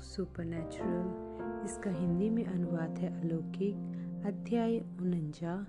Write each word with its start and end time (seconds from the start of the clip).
Supernatural. 0.00 1.64
इसका 1.64 1.90
हिंदी 1.90 2.30
में 2.30 2.44
अनुवाद 2.44 2.98
है 2.98 3.20
अलौकिक। 3.20 3.74
अध्याय 4.26 4.78
उनंजा 4.78 5.66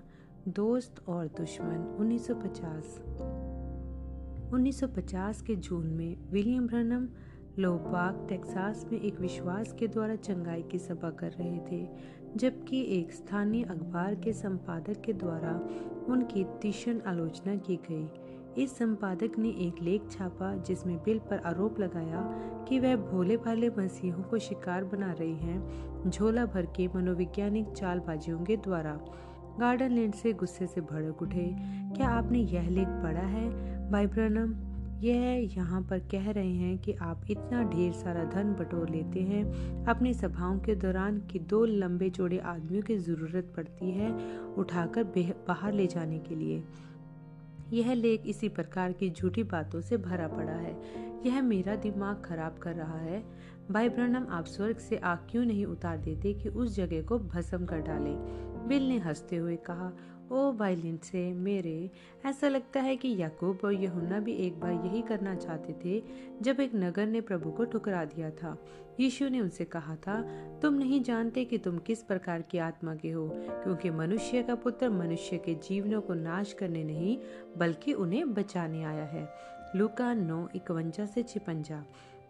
दोस्त 0.48 1.08
और 1.08 1.26
दुश्मन 1.26 1.96
1950 2.00 2.98
1950 4.52 5.42
के 5.42 5.56
जून 5.56 5.86
में 5.86 6.30
विलियम 6.30 6.66
ब्रनम 6.66 7.08
लोबाग 7.58 8.28
टेक्सास 8.28 8.86
में 8.92 9.00
एक 9.00 9.20
विश्वास 9.20 9.72
के 9.72 9.88
द्वारा 9.88 10.16
चंगाई 10.16 10.62
की 10.62 10.78
सभा 10.78 11.10
कर 11.10 11.30
रहे 11.30 11.58
थे, 11.58 11.88
जबकि 12.36 12.80
एक 13.00 13.12
स्थानीय 13.12 13.62
अखबार 13.62 14.14
के 14.14 14.32
संपादक 14.32 15.00
के 15.00 15.12
द्वारा 15.12 15.68
उनकी 16.08 16.44
तीक्ष्ण 16.44 17.00
आलोचना 17.00 17.56
की 17.56 17.76
गई। 17.76 18.08
इस 18.58 18.76
संपादक 18.78 19.38
ने 19.38 19.48
एक 19.66 19.82
लेख 19.82 20.08
छापा, 20.10 20.54
जिसमें 20.56 20.96
बिल 20.96 21.18
पर 21.30 21.38
आरोप 21.46 21.78
लगाया 21.80 22.22
कि 22.68 22.78
वह 22.80 22.96
भोले 22.96 23.36
भाले 23.36 23.68
मसीहों 23.68 24.22
को 24.22 24.38
शिकार 24.38 24.84
बना 24.84 25.12
रही 25.12 25.34
हैं, 25.34 26.10
झोला 26.10 26.44
भर 26.46 26.66
के 26.76 26.86
मनोवैज्ञानिक 26.88 27.68
चालबाजियों 27.68 28.38
के 28.44 28.56
द्वारा। 28.56 28.98
गार्डन 29.60 29.92
लैंड 29.92 30.14
से 30.14 30.32
गुस्से 30.32 30.66
से 30.66 30.80
भड़क 30.80 31.22
उठे, 31.22 31.46
क्या 31.96 32.08
आपने 32.08 32.38
यह 32.38 32.68
लेख 32.70 32.88
पढ़ा 33.02 33.26
है, 33.26 33.48
भाई 33.90 34.06
यह 35.02 35.48
यहाँ 35.56 35.80
पर 35.82 35.98
कह 36.10 36.30
रहे 36.30 36.52
हैं 36.52 36.78
कि 36.78 36.92
आप 36.92 37.20
इतना 37.30 37.62
ढेर 37.62 37.92
सारा 37.92 38.24
धन 38.24 38.52
बटोर 38.60 38.88
लेते 38.88 39.20
हैं, 39.20 39.44
अपनी 39.84 40.14
सभाओं 40.14 40.58
के 40.58 40.74
दौरान 40.74 41.18
कि 41.20 41.38
दो 41.38 41.64
लंबे 41.64 42.10
चौड़े 42.10 42.38
आदमियों 42.38 42.82
की 42.82 42.96
ज़रूरत 42.98 43.52
पड़ती 43.56 43.90
है 43.90 44.10
उठाकर 44.54 45.04
बाहर 45.48 45.72
ले 45.72 45.86
जाने 45.86 46.18
के 46.18 46.34
लिए। 46.34 46.62
यह 47.72 47.94
लेख 47.94 48.26
इसी 48.26 48.48
प्रकार 48.48 48.92
की 48.92 49.10
झूठी 49.10 49.42
बातों 49.42 49.80
से 49.80 49.96
भरा 49.96 50.28
पड़ा 50.28 50.52
है। 50.52 50.82
यह 51.26 51.42
मेरा 51.42 51.76
दिमाग 51.76 52.22
खराब 52.24 52.58
कर 52.58 52.74
रहा 52.74 52.98
है। 52.98 53.24
भाई 53.70 53.88
ब्रनम 53.88 54.26
आप 54.30 54.44
स्वर्ग 54.44 54.76
से 54.76 54.96
आग 54.96 55.18
क्यों 55.30 55.44
नहीं 55.44 55.66
उतार 55.66 55.98
देते 55.98 56.34
कि 56.34 56.48
उस 56.48 56.76
जगह 56.76 57.02
को 57.02 57.18
भस्म 57.18 57.66
कर 57.66 57.78
डालें? 57.78 58.16
बिल 58.68 58.88
ने 58.88 58.98
हँसते 58.98 59.36
हुए 59.36 59.56
कहा 59.56 59.92
ओ 60.32 60.52
भाई 60.52 60.98
से 61.04 61.32
मेरे, 61.32 61.90
ऐसा 62.26 62.48
लगता 62.48 62.80
है 62.80 62.96
कि 62.96 63.16
याकूब 63.16 63.58
और 63.64 63.72
यहुन्ना 63.72 64.18
भी 64.20 64.32
एक 64.32 64.60
बार 64.60 64.72
यही 64.72 65.02
करना 65.02 65.34
चाहते 65.34 65.74
थे, 65.84 66.02
जब 66.42 66.60
एक 66.60 66.70
नगर 66.74 67.06
ने 67.06 67.20
प्रभु 67.20 67.50
को 67.50 67.64
ठुकरा 67.64 68.04
दिया 68.04 68.30
था। 68.30 68.58
यीशु 69.00 69.28
ने 69.28 69.40
उनसे 69.40 69.64
कहा 69.64 69.96
था, 69.96 70.22
तुम 70.62 70.74
नहीं 70.74 71.02
जानते 71.02 71.44
कि 71.44 71.58
तुम 71.58 71.78
किस 71.78 72.02
प्रकार 72.02 72.42
की 72.42 72.58
आत्मा 72.58 72.94
के 72.94 73.10
हो, 73.10 73.30
क्योंकि 73.34 73.90
मनुष्य 73.90 74.42
का 74.42 74.54
पुत्र 74.54 74.90
मनुष्य 74.90 75.36
के 75.36 75.54
जीवनों 75.54 76.00
को 76.00 76.14
नाश 76.14 76.52
करने 76.52 76.84
नहीं, 76.84 77.18
बल्कि 77.58 77.92
उन्हें 77.92 78.34
बचाने 78.34 78.84
आया 78.84 79.04
है। 79.04 79.28
लुका 79.76 80.14
नौ, 80.14 80.48
इकवंजा 80.56 81.06
से 81.06 81.22
छिपंजा। 81.22 81.84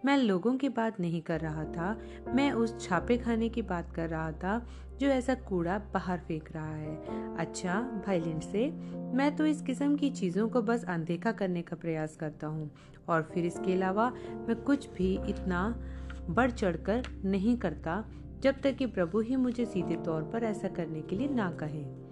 मैं 0.04 0.16
लोगों 0.16 0.56
की 0.56 0.68
बात 0.68 1.00
नहीं 1.00 1.22
कर 1.22 1.40
रहा 1.40 1.64
था, 1.64 2.00
मैं 2.28 2.52
उस 2.52 2.88
छापे 2.88 3.18
खाने 3.18 3.48
की 3.48 3.62
बात 3.62 3.92
कर 3.94 4.08
रहा 4.08 4.32
था 4.32 4.66
जो 5.00 5.06
ऐसा 5.06 5.34
कूड़ा 5.34 5.78
बाहर 5.78 6.18
फेंक 6.18 6.48
रहा 6.52 6.74
है। 6.74 6.96
अच्छा 7.36 8.02
भाई 8.06 8.22
से, 8.26 8.70
मैं 9.16 9.36
तो 9.36 9.46
इस 9.46 9.62
किस्म 9.62 9.96
की 9.96 10.10
चीज़ों 10.10 10.48
को 10.48 10.62
बस 10.62 10.84
अनदेखा 10.84 11.32
करने 11.32 11.62
का 11.62 11.76
प्रयास 11.76 12.16
करता 12.16 12.46
हूँ। 12.46 12.70
और 13.08 13.22
फिर 13.22 13.44
इसके 13.46 13.72
अलावा, 13.72 14.10
मैं 14.48 14.56
कुछ 14.56 14.88
भी 14.90 15.20
इतना 15.28 15.82
बढ़ 16.30 16.50
चढ़कर 16.50 17.02
नहीं 17.24 17.56
करता, 17.56 18.04
जब 18.40 18.60
तक 18.60 18.76
कि 18.76 18.86
प्रभु 18.86 19.20
ही 19.20 19.36
मुझे 19.36 19.64
सीधे 19.64 19.96
तौर 19.96 20.22
पर 20.22 20.44
ऐसा 20.44 20.68
करने 20.68 21.00
के 21.00 21.16
लिए 21.16 21.28
ना 21.28 21.50
कहे। 21.62 22.08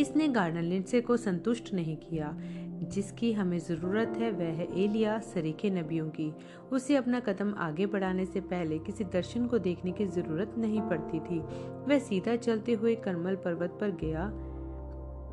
इसने 0.00 0.28
गार्डन 0.28 0.60
लिंडसे 0.60 1.00
को 1.00 1.16
संतुष्ट 1.16 1.74
नहीं 1.74 1.96
किया। 1.96 2.38
जिसकी 2.82 3.32
हमें 3.32 3.58
ज़रूरत 3.58 4.14
है 4.16 4.30
वह 4.30 4.52
है 4.52 4.66
एलिया, 4.82 5.18
सरीखे 5.18 5.70
नबियों 5.70 6.08
की। 6.08 6.32
उसे 6.72 6.96
अपना 6.96 7.20
कदम 7.20 7.54
आगे 7.58 7.86
बढ़ाने 7.86 8.24
से 8.26 8.40
पहले 8.40 8.78
किसी 8.78 9.04
दर्शन 9.04 9.46
को 9.46 9.58
देखने 9.58 9.92
की 9.92 10.06
ज़रूरत 10.06 10.54
नहीं 10.58 10.80
पड़ती 10.80 11.20
थी। 11.20 11.38
वह 11.88 11.98
सीधा 11.98 12.36
चलते 12.36 12.72
हुए 12.72 12.94
करमल 12.94 13.36
पर्वत 13.36 13.78
पर 13.80 13.90
गया, 13.90 14.26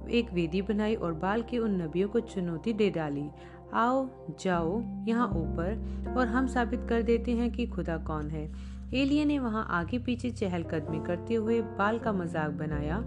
एक 0.09 0.33
वेदी 0.33 0.61
बनाई 0.61 0.95
और 0.95 1.13
बाल 1.13 1.41
के 1.41 1.57
उन 1.57 1.81
नबियों 1.81 2.09
को 2.09 2.19
चुनौती 2.19 2.73
दे 2.73 2.89
डाली। 2.89 3.29
आओ, 3.73 4.07
जाओ, 4.39 4.81
यहाँ 5.07 5.27
ऊपर, 5.27 6.13
और 6.17 6.27
हम 6.27 6.47
साबित 6.47 6.85
कर 6.89 7.01
देते 7.01 7.31
हैं 7.31 7.51
कि 7.51 7.65
खुदा 7.65 7.97
कौन 7.97 8.29
है। 8.29 8.51
एलिया 8.93 9.25
ने 9.25 9.39
वहाँ 9.39 9.67
आगे 9.69 9.99
पीछे 9.99 10.31
चहलकदमी 10.31 10.99
करते 10.99 11.33
हुए 11.33 11.61
बाल 11.61 11.99
का 11.99 12.11
मज़ाक 12.11 12.51
बनाया। 12.51 12.97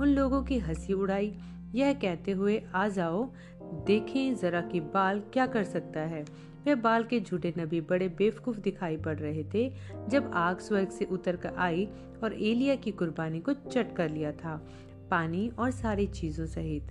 उन 0.00 0.08
लोगों 0.08 0.42
की 0.42 0.58
हँसी 0.58 0.92
उड़ाई। 0.92 1.34
यह 1.74 1.92
कहते 1.92 2.32
हुए, 2.32 2.62
आ 2.74 2.88
जाओ 2.88 3.24
देखें 3.72 4.34
जरा 4.34 4.60
कि 4.60 4.80
बाल 4.80 5.20
क्या 5.32 5.46
कर 5.46 5.64
सकता 5.64 6.00
है। 6.00 6.24
वह 6.66 6.74
बाल 6.74 7.04
के 7.04 7.20
झूठे 7.20 7.54
नबी 7.58 7.80
बड़े 7.80 8.08
बेवकूफ़ 8.08 8.58
दिखाई 8.60 8.96
पड़ 8.96 9.18
रहे 9.18 9.44
थे, 9.44 9.72
जब 10.08 10.30
आग 10.34 10.58
स्वर्ग 10.58 10.88
से 10.88 11.04
उतर 11.04 11.36
कर 11.36 11.54
आई 11.54 11.88
और 12.24 12.32
एलिया 12.32 12.74
की 12.74 12.90
कुर्बानी 12.90 13.40
को 13.40 13.52
चट 13.52 13.96
कर 13.96 14.10
लिया 14.10 14.32
था, 14.32 14.68
पानी 15.10 15.48
और 15.58 15.70
सारी 15.70 16.06
चीज़ों 16.06 16.46
सहित। 16.46 16.82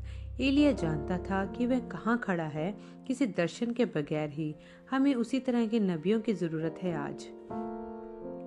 एलिया 0.41 0.71
जानता 0.71 1.17
था 1.17 1.45
कि 1.45 1.65
वह 1.65 1.79
कहाँ 1.79 2.17
खड़ा 2.17 2.43
है, 2.43 2.77
किसी 3.07 3.25
दर्शन 3.25 3.71
के 3.71 3.85
बगैर 3.85 4.29
ही। 4.29 4.55
हमें 4.91 5.15
उसी 5.15 5.39
तरह 5.39 5.67
के 5.67 5.79
नबियों 5.79 6.21
की 6.21 6.33
ज़रूरत 6.33 6.79
है 6.81 6.95
आज। 6.95 7.27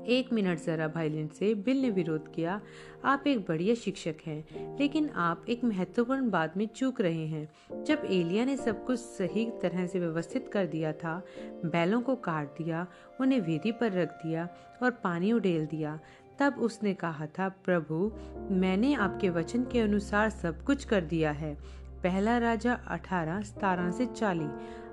एक 0.07 0.33
मिनट 0.33 0.59
जरा 0.59 0.89
भाईलेंट 0.89 1.33
से 1.33 1.55
बिल 1.55 1.83
ने 1.83 1.91
विरोध 1.91 2.35
किया। 2.35 2.61
आप 3.05 3.25
एक 3.27 3.39
बढ़िया 3.39 3.75
शिक्षक 3.75 4.15
हैं, 4.27 4.77
लेकिन 4.79 5.09
आप 5.09 5.45
एक 5.49 5.65
महत्वपूर्ण 5.65 6.31
बात 6.31 6.57
में 6.57 6.67
चूक 6.67 7.01
रहे 7.01 7.27
हैं। 7.27 7.85
जब 7.85 8.03
एलिया 8.05 8.45
ने 8.45 8.57
सब 8.57 8.85
कुछ 8.85 8.99
सही 8.99 9.51
तरह 9.63 9.87
से 9.87 10.01
व्यवस्थित 10.01 10.49
कर 10.49 10.67
दिया 10.67 10.93
था, 10.93 11.25
बैलों 11.65 12.01
को 12.01 12.17
काट 12.17 12.49
दिया, 12.49 12.87
उन्हें 13.21 13.41
वेदी 13.41 13.73
पर 13.73 13.93
रख 13.93 14.09
दिया 14.09 14.49
और 14.83 14.91
पानी 14.91 15.33
उडेल 15.33 15.67
दिया, 15.67 16.01
तब 16.39 16.55
उसने 16.59 16.95
कहा 16.95 17.27
था, 17.27 17.49
प्रभु, 17.49 18.13
मैंने 18.55 18.95
आपके 18.95 19.31
वचन 19.31 19.63
के 19.65 19.81
अनुसार 19.81 20.31
सब 20.31 20.65
कुछ 20.65 20.85
कर 20.85 21.01
दिया 21.01 21.31
है। 21.31 21.85
पहला 22.03 22.39
राजा 22.39 22.75
अठारह, 22.75 23.43
सतारह 23.43 23.91
से 23.91 24.07
चालीस 24.07 24.51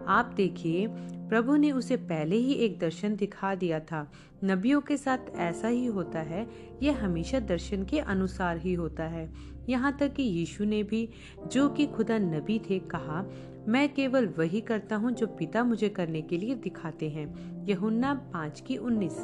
आप 0.07 0.25
देखिए, 0.25 0.87
प्रभु 1.29 1.55
ने 1.55 1.71
उसे 1.71 1.95
पहले 1.95 2.35
ही 2.35 2.53
एक 2.53 2.79
दर्शन 2.79 3.15
दिखा 3.15 3.55
दिया 3.55 3.79
था। 3.79 4.11
नबियों 4.43 4.81
के 4.81 4.97
साथ 4.97 5.17
ऐसा 5.35 5.67
ही 5.67 5.85
होता 5.85 6.19
है, 6.19 6.49
यह 6.83 7.05
हमेशा 7.05 7.39
दर्शन 7.39 7.83
के 7.83 7.99
अनुसार 7.99 8.57
ही 8.57 8.73
होता 8.73 9.03
है। 9.03 9.33
यहाँ 9.69 9.97
तक 9.97 10.13
कि 10.13 10.23
यीशु 10.23 10.63
ने 10.63 10.83
भी, 10.83 11.09
जो 11.47 11.69
कि 11.69 11.87
खुदा 11.87 12.17
नबी 12.17 12.59
थे, 12.69 12.79
कहा, 12.79 13.25
मैं 13.67 13.93
केवल 13.93 14.27
वही 14.27 14.61
करता 14.61 14.95
हूँ 14.95 15.11
जो 15.11 15.27
पिता 15.27 15.63
मुझे 15.63 15.89
करने 15.89 16.21
के 16.21 16.37
लिए 16.37 16.55
दिखाते 16.55 17.09
हैं। 17.09 17.65
यहुन्ना 17.65 18.13
पाँच 18.13 18.61
की 18.61 18.77
उन्नीस। 18.77 19.17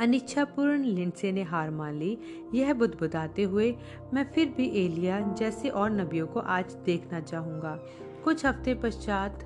अनिच्छापूर्ण 0.00 0.82
लिंडसे 0.82 1.32
ने 1.32 1.42
हार 1.42 1.70
मान 1.70 1.94
ली। 1.94 2.18
यह 2.54 2.74
बुदबुदाते 2.74 3.42
हुए, 3.42 3.76
मैं 4.14 4.32
फिर 4.32 4.54
भी 4.56 4.86
एलिया 4.86 5.34
जैसे 5.38 5.68
और 5.68 5.90
नबियों 5.90 6.26
को 6.26 6.40
आज 6.40 6.76
देखना 6.84 7.20
चाहूँगा। 7.20 7.84
कुछ 8.24 8.46
हफ़्ते 8.46 8.74
पश्चात, 8.74 9.38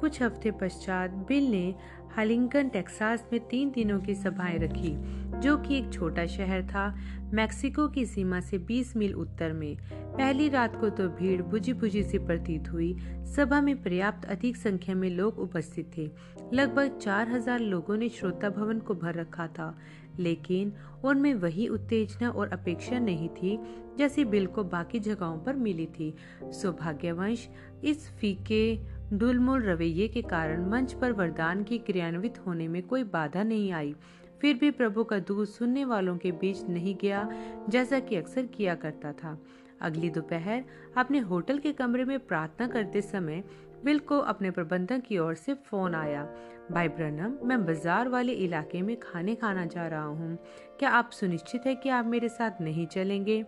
कुछ 0.00 0.22
हफ़्ते 0.22 0.50
पश्चात 0.50 1.10
बिल 1.10 1.50
ने 1.50 1.74
हलिंगन 2.18 2.68
टेक्सास 2.68 3.28
में 3.32 3.40
तीन 3.48 3.70
दिनों 3.70 4.00
की 4.00 4.14
सभाएँ 4.14 4.58
रखी, 4.58 4.94
जो 5.40 5.56
कि 5.56 5.78
एक 5.78 5.92
छोटा 5.92 6.26
शहर 6.26 6.62
था, 6.62 6.94
मैक्सिको 7.34 7.88
की 7.88 8.06
सीमा 8.06 8.40
से 8.40 8.58
20 8.58 8.96
मील 8.96 9.14
उत्तर 9.14 9.52
में। 9.52 9.76
पहली 9.92 10.48
रात 10.48 10.80
को 10.80 10.88
तो 10.88 11.08
भीड़ 11.08 11.42
बुझी 11.42 11.72
बुझी 11.72 12.02
सी 12.02 12.18
प्रतीत 12.18 12.72
हुई। 12.72 12.96
सभा 13.36 13.60
में 13.60 13.82
पर्याप्त 13.82 14.24
अधिक 14.24 14.56
संख्या 14.56 14.94
में 14.94 15.10
लोग 15.10 15.38
उपस्थित 15.38 15.90
थे। 15.96 16.10
लगभग 16.52 16.98
4000 16.98 17.58
लोगों 17.58 17.96
ने 17.96 18.08
श्रोता 18.08 18.50
भवन 18.50 18.78
को 18.78 18.94
भर 18.94 19.14
रखा 19.14 19.46
था। 19.46 19.78
लेकिन 20.18 20.72
उनमें 21.04 21.34
वही 21.34 21.68
उत्तेजना 21.68 22.30
और 22.30 22.48
अपेक्षा 22.48 22.98
नहीं 22.98 23.28
थी 23.28 23.58
जैसी 23.98 24.24
बिल 24.24 24.46
को 24.46 24.64
बाकी 24.64 24.98
जगहों 24.98 25.38
पर 25.38 25.56
मिली 25.56 25.86
थी। 25.86 26.14
सौभाग्यवंश, 26.44 27.48
इस 27.84 28.10
फीके 28.10 28.78
ढुलमुल 29.12 29.62
रवैये 29.62 30.08
के 30.08 30.22
कारण 30.22 30.70
मंच 30.70 30.92
पर 30.92 31.12
वरदान 31.12 31.64
की 31.64 31.78
क्रियान्वित 31.78 32.38
होने 32.46 32.68
में 32.68 32.82
कोई 32.82 33.04
बाधा 33.04 33.42
नहीं 33.42 33.72
आई। 33.72 33.94
फिर 34.40 34.56
भी 34.56 34.70
प्रभु 34.70 35.04
का 35.04 35.18
दूध 35.18 35.46
सुनने 35.46 35.84
वालों 35.84 36.16
के 36.16 36.32
बीच 36.32 36.62
नहीं 36.62 36.96
गया 37.00 37.28
जैसा 37.68 37.98
कि 38.00 38.16
अक्सर 38.16 38.46
किया 38.46 38.74
करता 38.74 39.12
था। 39.12 39.38
अगली 39.80 40.10
दोपहर, 40.10 40.64
अपने 40.96 41.18
होटल 41.18 41.58
के 41.58 41.72
कमरे 41.72 42.04
में 42.04 42.18
प्रार्थना 42.18 42.66
करते 42.66 43.02
समय 43.02 43.44
बिल 43.84 43.98
को 43.98 44.18
अपने 44.18 44.50
प्रबंधक 44.50 45.00
की 45.00 45.18
ओर 45.18 45.34
से 45.34 45.54
फ़ोन 45.54 45.94
आया। 45.94 46.24
भाई 46.70 46.88
ब्रनम, 46.88 47.48
मैं 47.48 47.66
बाज़ार 47.66 48.08
वाले 48.08 48.32
इलाके 48.32 48.82
में 48.82 49.00
खाने 49.00 49.34
खाना 49.34 49.66
जा 49.66 49.86
रहा 49.86 50.04
हूँ। 50.04 50.38
क्या 50.78 50.90
आप 50.90 51.10
सुनिश्चित 51.10 51.66
है 51.66 51.74
कि 51.74 51.88
आप 51.88 52.06
मेरे 52.06 52.28
साथ 52.28 52.50
नहीं 52.60 52.86
चलेंगे? 52.86 53.44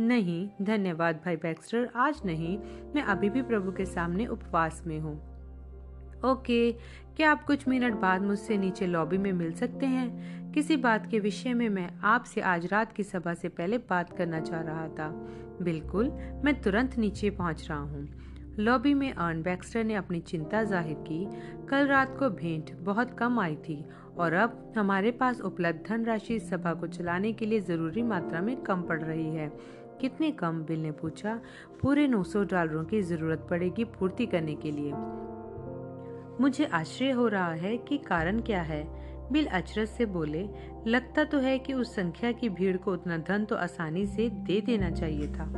नहीं, 0.00 0.48
धन्यवाद 0.62 1.20
भाई 1.24 1.36
बैक्स्टर, 1.36 1.88
आज 1.96 2.20
नहीं, 2.24 2.58
मैं 2.94 3.02
अभी 3.02 3.30
भी 3.30 3.42
प्रभु 3.42 3.72
के 3.72 3.84
सामने 3.84 4.26
उपवास 4.26 4.82
में 4.86 5.00
हूँ। 5.00 5.16
ओके, 6.24 6.72
क्या 7.16 7.30
आप 7.30 7.44
कुछ 7.44 7.68
मिनट 7.68 7.94
बाद 7.94 8.22
मुझसे 8.22 8.56
नीचे 8.56 8.86
लॉबी 8.86 9.18
में 9.18 9.32
मिल 9.32 9.52
सकते 9.52 9.86
हैं? 9.86 10.52
किसी 10.52 10.76
बात 10.76 11.10
के 11.10 11.18
विषय 11.18 11.54
में 11.54 11.68
मैं 11.68 12.00
आपसे 12.04 12.40
आज 12.40 12.66
रात 12.66 12.92
की 12.92 13.02
सभा 13.02 13.34
से 13.34 13.48
पहले 13.48 13.78
बात 13.78 14.16
करना 14.16 14.40
चाह 14.40 14.60
रहा 14.60 14.88
था। 14.88 15.08
बिल्कुल, 15.62 16.10
मैं 16.44 16.60
तुरंत 16.62 16.98
नीचे 16.98 17.30
पहुँच 17.30 17.66
रहा 17.68 17.78
हूँ। 17.78 18.08
लॉबी 18.60 18.94
में 18.94 19.12
अर्न 19.12 19.42
बैक्स्टर 19.42 19.84
ने 19.84 19.94
अपनी 19.94 20.20
चिंता 20.20 20.62
ज़ाहिर 20.64 20.96
की। 20.96 21.26
कल 21.66 21.86
रात 21.86 22.16
को 22.18 22.30
भेंट 22.30 22.70
बहुत 22.80 23.10
कम 23.18 23.38
आई 23.40 23.56
थी 23.56 23.84
और 24.18 24.32
अब 24.32 24.72
हमारे 24.78 25.10
पास 25.10 25.40
उपलब्ध 25.40 25.84
धनराशि 25.88 26.38
सभा 26.40 26.72
को 26.74 26.86
चलाने 26.86 27.32
के 27.32 27.46
लिए 27.46 27.60
ज़रूरी 27.60 28.02
मात्रा 28.02 28.40
में 28.40 28.56
कम 28.56 28.82
पड़ 28.82 29.00
रही 29.02 29.28
है। 29.34 29.48
कितने 30.00 30.30
कम? 30.30 30.62
बिल 30.62 30.82
ने 30.82 30.90
पूछा। 30.90 31.40
पूरे 31.82 32.08
900 32.08 32.44
डॉलरों 32.44 32.84
की 32.84 33.02
ज़रूरत 33.02 33.46
पड़ेगी 33.50 33.84
पूर्ति 33.84 34.26
करने 34.26 34.54
के 34.54 34.70
लिए। 34.70 34.92
मुझे 36.40 36.64
आश्चर्य 36.64 37.10
हो 37.10 37.28
रहा 37.28 37.52
है 37.52 37.76
कि 37.78 37.98
कारण 37.98 38.40
क्या 38.40 38.62
है। 38.62 38.82
बिल 39.32 39.46
अचरज 39.46 39.88
से 39.88 40.06
बोले, 40.06 40.48
लगता 40.86 41.24
तो 41.24 41.38
है 41.38 41.58
कि 41.58 41.72
उस 41.72 41.94
संख्या 41.94 42.32
की 42.32 42.48
भीड़ 42.48 42.76
को 42.76 42.92
उतना 42.92 43.18
धन 43.18 43.44
तो 43.44 43.56
आसानी 43.56 44.06
से 44.06 44.28
दे 44.28 44.60
देना 44.60 44.90
चाहिए 44.90 45.28
था। 45.28 45.52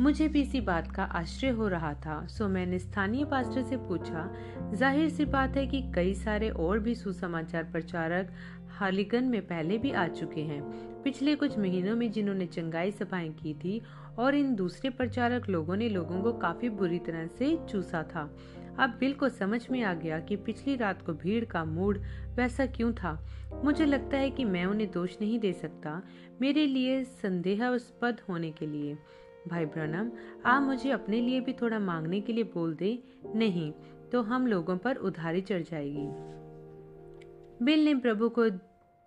मुझे 0.00 0.26
भी 0.28 0.40
इसी 0.42 0.60
बात 0.60 0.90
का 0.92 1.02
आश्चर्य 1.02 1.50
हो 1.50 1.68
रहा 1.68 1.92
था। 1.94 2.24
सो 2.26 2.48
मैंने 2.48 2.78
स्थानीय 2.78 3.24
पास्टर 3.24 3.62
से 3.62 3.76
पूछा, 3.78 4.30
ज़ाहिर 4.74 5.08
सी 5.08 5.24
बात 5.24 5.56
है 5.56 5.66
कि 5.66 5.82
कई 5.94 6.14
सारे 6.14 6.50
और 6.50 6.78
भी 6.78 6.94
सुसमाचार 6.94 7.64
प्रचारक 7.64 8.32
हालीगन 8.70 9.24
में 9.24 9.40
पहले 9.46 9.78
भी 9.78 9.90
आ 9.92 10.06
चुके 10.08 10.40
हैं। 10.40 10.62
पिछले 11.02 11.34
कुछ 11.36 11.58
महीनों 11.58 11.94
में 11.96 12.10
जिन्होंने 12.12 12.46
चंगाई 12.46 12.90
सभाएँ 12.90 13.30
की 13.32 13.54
थी 13.54 13.80
और 14.18 14.34
इन 14.34 14.54
दूसरे 14.54 14.90
प्रचारक 14.90 15.48
लोगों 15.48 15.76
ने 15.76 15.88
लोगों 15.88 16.22
को 16.22 16.32
काफ़ी 16.32 16.68
बुरी 16.70 16.98
तरह 16.98 17.26
से 17.26 17.56
चूसा 17.70 18.02
था। 18.02 18.30
अब 18.78 18.96
बिल 19.00 19.12
को 19.12 19.28
समझ 19.28 19.60
में 19.70 19.82
आ 19.82 19.94
गया 19.94 20.18
कि 20.20 20.36
पिछली 20.36 20.76
रात 20.76 21.02
को 21.02 21.12
भीड़ 21.12 21.44
का 21.44 21.64
मूड 21.64 21.98
वैसा 22.36 22.66
क्यों 22.66 22.92
था। 22.92 23.18
मुझे 23.64 23.86
लगता 23.86 24.16
है 24.16 24.30
कि 24.30 24.44
मैं 24.44 24.64
उन्हें 24.66 24.90
दोष 24.90 25.16
नहीं 25.20 25.38
दे 25.38 25.52
सकता 25.52 26.02
मेरे 26.40 26.66
लिए 26.66 27.02
संदेहास्पद 27.04 28.20
होने 28.28 28.50
के 28.50 28.66
लिए। 28.66 28.96
भाई 29.48 29.64
ब्रनम 29.64 30.10
आप 30.46 30.62
मुझे 30.62 30.90
अपने 30.90 31.20
लिए 31.20 31.40
भी 31.40 31.52
थोड़ा 31.52 31.78
मांगने 31.78 32.20
के 32.20 32.32
लिए 32.32 32.44
बोल 32.44 32.74
दे। 32.74 32.98
नहीं 33.34 33.72
तो 34.12 34.22
हम 34.22 34.46
लोगों 34.46 34.76
पर 34.76 34.96
उधारी 34.96 35.40
चढ़ 35.40 35.62
जाएगी। 35.62 36.06
बिल 37.64 37.84
ने 37.84 37.94
प्रभु 37.94 38.28
को 38.28 38.48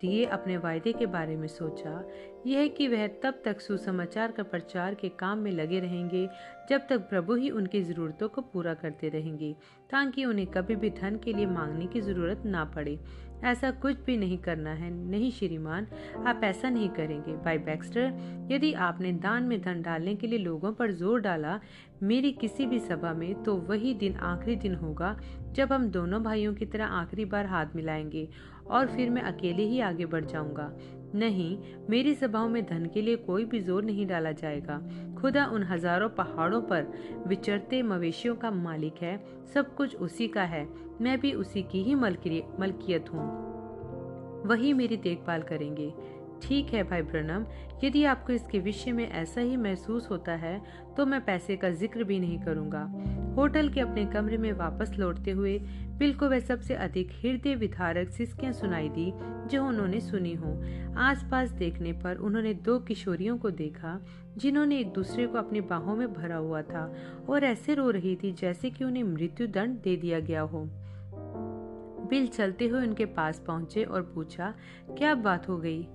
दिए 0.00 0.24
अपने 0.24 0.56
वायदे 0.56 0.92
के 0.92 1.06
बारे 1.06 1.36
में 1.36 1.48
सोचा। 1.48 2.08
यह 2.46 2.66
कि 2.68 2.88
वह 2.88 3.06
तब 3.22 3.42
तक 3.44 3.60
सुसमाचार 3.60 4.32
का 4.32 4.42
प्रचार 4.42 4.94
के 4.94 5.08
काम 5.08 5.38
में 5.38 5.50
लगे 5.52 5.80
रहेंगे, 5.80 6.28
जब 6.70 6.86
तक 6.88 7.08
प्रभु 7.08 7.34
ही 7.34 7.50
उनकी 7.50 7.82
ज़रूरतों 7.82 8.28
को 8.28 8.40
पूरा 8.42 8.74
करते 8.74 9.08
रहेंगे, 9.08 9.52
ताकि 9.90 10.24
उन्हें 10.24 10.46
कभी 10.46 10.76
भी 10.76 10.90
धन 10.90 11.16
के 11.16 11.32
लिए 11.32 11.46
मांगने 11.46 11.86
की 11.86 12.00
ज़रूरत 12.00 12.42
ना 12.46 12.64
पड़े। 12.64 12.98
ऐसा 13.44 13.70
कुछ 13.70 13.96
भी 14.06 14.16
नहीं 14.16 14.38
करना 14.38 14.72
है। 14.72 14.90
नहीं, 14.90 15.30
श्रीमान, 15.30 15.86
आप 16.26 16.40
ऐसा 16.44 16.70
नहीं 16.70 16.88
करेंगे। 16.88 17.36
भाई 17.36 17.58
बैक्स्टर, 17.58 18.12
यदि 18.52 18.72
आपने 18.72 19.12
दान 19.12 19.42
में 19.42 19.60
धन 19.62 19.82
डालने 19.82 20.14
के 20.14 20.26
लिए 20.26 20.38
लोगों 20.38 20.72
पर 20.72 20.92
ज़ोर 20.92 21.20
डाला 21.20 21.60
मेरी 22.02 22.32
किसी 22.32 22.66
भी 22.66 22.78
सभा 22.78 23.12
में 23.12 23.42
तो 23.42 23.54
वही 23.56 23.94
दिन 23.94 24.14
आखिरी 24.14 24.56
दिन 24.56 24.74
होगा 24.74 25.16
जब 25.52 25.72
हम 25.72 25.88
दोनों 25.88 26.22
भाइयों 26.22 26.54
की 26.54 26.66
तरह 26.66 26.86
आखिरी 26.86 27.24
बार 27.24 27.46
हाथ 27.46 27.66
मिलाएँगे 27.76 28.28
और 28.70 28.86
फिर 28.86 29.10
मैं 29.10 29.22
अकेले 29.22 29.62
ही 29.62 29.80
आगे 29.80 30.06
बढ़ 30.06 30.24
जाऊँगा। 30.24 30.72
नहीं, 31.14 31.58
मेरी 31.90 32.14
सभाओं 32.14 32.48
में 32.48 32.64
धन 32.66 32.86
के 32.86 33.02
लिए 33.02 33.16
कोई 33.16 33.44
भी 33.44 33.60
ज़ोर 33.60 33.84
नहीं 33.84 34.06
डाला 34.06 34.32
जाएगा। 34.32 34.80
खुदा 35.20 35.46
उन 35.46 35.62
हज़ारों 35.62 36.08
पहाड़ों 36.08 36.60
पर 36.62 36.92
विचरते 37.26 37.82
मवेशियों 37.82 38.36
का 38.36 38.50
मालिक 38.50 39.02
है, 39.02 39.16
सब 39.54 39.74
कुछ 39.74 39.96
उसी 39.96 40.28
का 40.28 40.42
है। 40.42 40.68
मैं 41.00 41.20
भी 41.20 41.32
उसी 41.32 41.62
की 41.62 41.82
ही 41.82 41.94
मलकियत 41.94 43.12
हूँ। 43.12 43.48
वही 44.46 44.72
मेरी 44.72 44.96
देखभाल 44.96 45.42
करेंगे। 45.42 45.92
ठीक 46.42 46.72
है 46.74 46.82
भाई 46.82 47.02
ब्रनम 47.02 47.44
यदि 47.84 48.04
आपको 48.04 48.32
इसके 48.32 48.58
विषय 48.58 48.92
में 48.92 49.08
ऐसा 49.08 49.40
ही 49.40 49.56
महसूस 49.56 50.10
होता 50.10 50.32
है 50.32 50.60
तो 50.96 51.06
मैं 51.06 51.24
पैसे 51.24 51.56
का 51.56 51.70
ज़िक्र 51.70 52.04
भी 52.04 52.18
नहीं 52.20 52.38
करूँगा। 52.38 52.82
होटल 53.36 53.68
के 53.68 53.80
अपने 53.80 54.04
कमरे 54.04 54.36
में 54.36 54.52
वापस 54.52 54.92
लौटते 54.98 55.30
हुए, 55.30 55.58
बिल 55.98 56.14
को 56.14 56.28
वह 56.28 56.40
सबसे 56.40 56.74
अधिक 56.74 57.10
हृदय 57.20 57.54
विधारक 57.54 58.08
सिस्कियाँ 58.10 58.52
सुनाई 58.52 58.88
दी, 58.88 59.12
जो 59.48 59.64
उन्होंने 59.64 60.00
सुनी 60.00 60.34
हो। 60.34 60.54
आसपास 60.98 61.50
देखने 61.50 61.92
पर 61.92 62.16
उन्होंने 62.16 62.54
दो 62.54 62.78
किशोरियों 62.78 63.36
को 63.38 63.50
देखा, 63.50 63.98
जिन्होंने 64.36 64.78
एक 64.78 64.92
दूसरे 64.92 65.26
को 65.26 65.38
अपनी 65.38 65.60
बाहों 65.60 65.96
में 65.96 66.12
भरा 66.12 66.36
हुआ 66.36 66.62
था, 66.62 66.92
और 67.28 67.44
ऐसे 67.44 67.74
रो 67.74 67.90
रही 67.90 68.16
थी 68.16 68.32
जैसे 68.32 68.70
कि 68.70 68.84
उन्हें 68.84 69.04
मृत्यु 69.04 69.46
दंड 69.46 69.80
दे 69.80 69.96
दिया 69.96 70.20
गया 70.20 70.40
हो। 70.40 70.68
बिल 72.10 72.26
चलते 72.26 72.66
हुए 72.66 72.80
उनके 72.80 73.04
पास 73.04 73.42
पहुँचे 73.46 73.84
और 73.84 74.02
पूछा, 74.02 74.54
क्या 74.98 75.14
बात 75.14 75.48
हो 75.48 75.58
गई? 75.58 75.86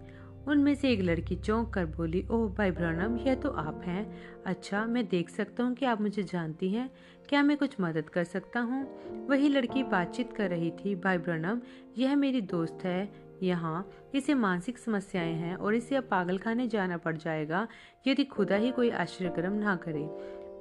उनमें 0.47 0.75
से 0.75 0.89
एक 0.91 1.01
लड़की 1.01 1.35
चौंक 1.35 1.73
कर 1.73 1.85
बोली, 1.85 2.27
ओह 2.31 2.49
भाई 2.49 2.71
ब्रनम, 2.71 3.17
यह 3.17 3.35
तो 3.35 3.49
आप 3.49 3.81
हैं। 3.85 4.17
अच्छा 4.45 4.85
मैं 4.85 5.07
देख 5.07 5.29
सकता 5.29 5.63
हूँ 5.63 5.75
कि 5.75 5.85
आप 5.85 6.01
मुझे 6.01 6.23
जानती 6.23 6.69
हैं। 6.69 6.91
क्या 7.29 7.43
मैं 7.43 7.57
कुछ 7.57 7.75
मदद 7.81 8.09
कर 8.09 8.23
सकता 8.23 8.59
हूँ? 8.59 8.87
वही 9.27 9.49
लड़की 9.49 9.83
बातचीत 9.83 10.33
कर 10.33 10.49
रही 10.49 10.71
थी, 10.71 10.95
भाई 10.95 11.17
ब्रनम, 11.17 11.61
यह 11.97 12.15
मेरी 12.15 12.41
दोस्त 12.41 12.79
है। 12.83 13.33
यहाँ, 13.43 13.89
इसे 14.15 14.33
मानसिक 14.33 14.77
समस्याएँ 14.77 15.33
हैं 15.33 15.55
और 15.55 15.75
इसे 15.75 15.95
अब 15.95 16.03
पागल 16.03 16.37
खाने 16.37 16.67
जाना 16.67 16.97
पड़ 16.97 17.17
जाएगा, 17.17 17.67
यदि 18.07 18.23
खुदा 18.23 18.55
ही 18.55 18.71
कोई 18.71 18.89
आश्चर्यक्रम 18.89 19.53
ना 19.53 19.75
करे। 19.75 20.09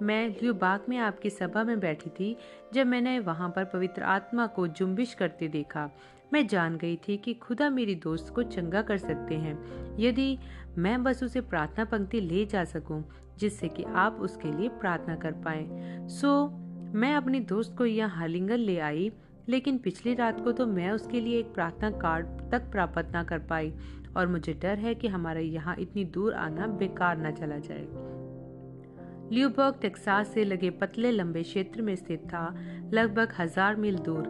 मैं 0.04 0.28
ल्यूबाग 0.28 0.80
में 0.88 0.98
आपकी 0.98 1.30
सभा 1.30 1.64
में 1.64 1.80
बैठी 1.80 2.10
थी, 2.10 2.36
जब 2.74 2.86
मैंने 2.86 3.18
वहाँ 3.18 3.52
पर 3.56 3.64
पवित्र 3.64 4.02
आत्मा 4.02 4.46
को 4.46 4.66
जुम्बिश 4.66 5.14
करते 5.14 5.48
देखा। 5.48 5.90
मैं 6.32 6.46
जान 6.46 6.76
गई 6.76 6.96
थी 6.96 7.16
कि 7.16 7.34
खुदा 7.34 7.68
मेरी 7.70 7.94
दोस्त 7.94 8.32
को 8.34 8.42
चंगा 8.42 8.82
कर 8.82 8.98
सकते 8.98 9.34
हैं। 9.34 9.56
यदि 9.98 10.38
मैं 10.78 11.02
बस 11.02 11.22
उसे 11.22 11.40
प्रार्थना 11.40 11.84
पंक्ति 11.84 12.20
ले 12.20 12.44
जा 12.46 12.64
सकूँ, 12.64 13.02
जिससे 13.38 13.68
कि 13.68 13.82
आप 13.84 14.18
उसके 14.20 14.52
लिए 14.52 14.68
प्रार्थना 14.70 15.16
कर 15.16 15.32
पाए। 15.44 15.66
सो, 16.10 16.48
मैं 16.94 17.14
अपनी 17.14 17.40
दोस्त 17.40 17.74
को 17.78 17.86
यहाँ 17.86 18.10
हालिंगन 18.10 18.56
ले 18.56 18.78
आई, 18.78 19.10
लेकिन 19.48 19.78
पिछली 19.78 20.14
रात 20.14 20.40
को 20.44 20.52
तो 20.52 20.66
मैं 20.66 20.90
उसके 20.90 21.20
लिए 21.20 21.38
एक 21.38 21.52
प्रार्थना 21.54 21.90
कार्ड 21.90 22.26
तक 22.50 22.70
प्राप्त 22.70 23.12
ना 23.12 23.22
कर 23.24 23.38
पाई, 23.38 23.72
और 24.16 24.26
मुझे 24.26 24.52
डर 24.52 24.78
है 24.78 24.94
कि 24.94 25.08
हमारा 25.08 25.40
यहाँ 25.40 25.76
इतनी 25.78 26.04
दूर 26.04 26.34
आना 26.34 26.66
बेकार 26.66 27.16
ना 27.16 27.30
चला 27.30 27.58
जाए। 27.58 27.86
ल्यूबर्ग, 29.32 29.78
टेक्सास 29.82 30.32
से 30.34 30.44
लगे 30.44 30.70
पतले 30.70 31.10
लंबे 31.10 31.42
क्षेत्र 31.42 31.82
में 31.82 31.94
स्थित 31.96 32.24
था, 32.24 32.44
लगभग 32.92 33.32
हज़ार 33.38 33.76
मील 33.76 33.98
दूर। 33.98 34.26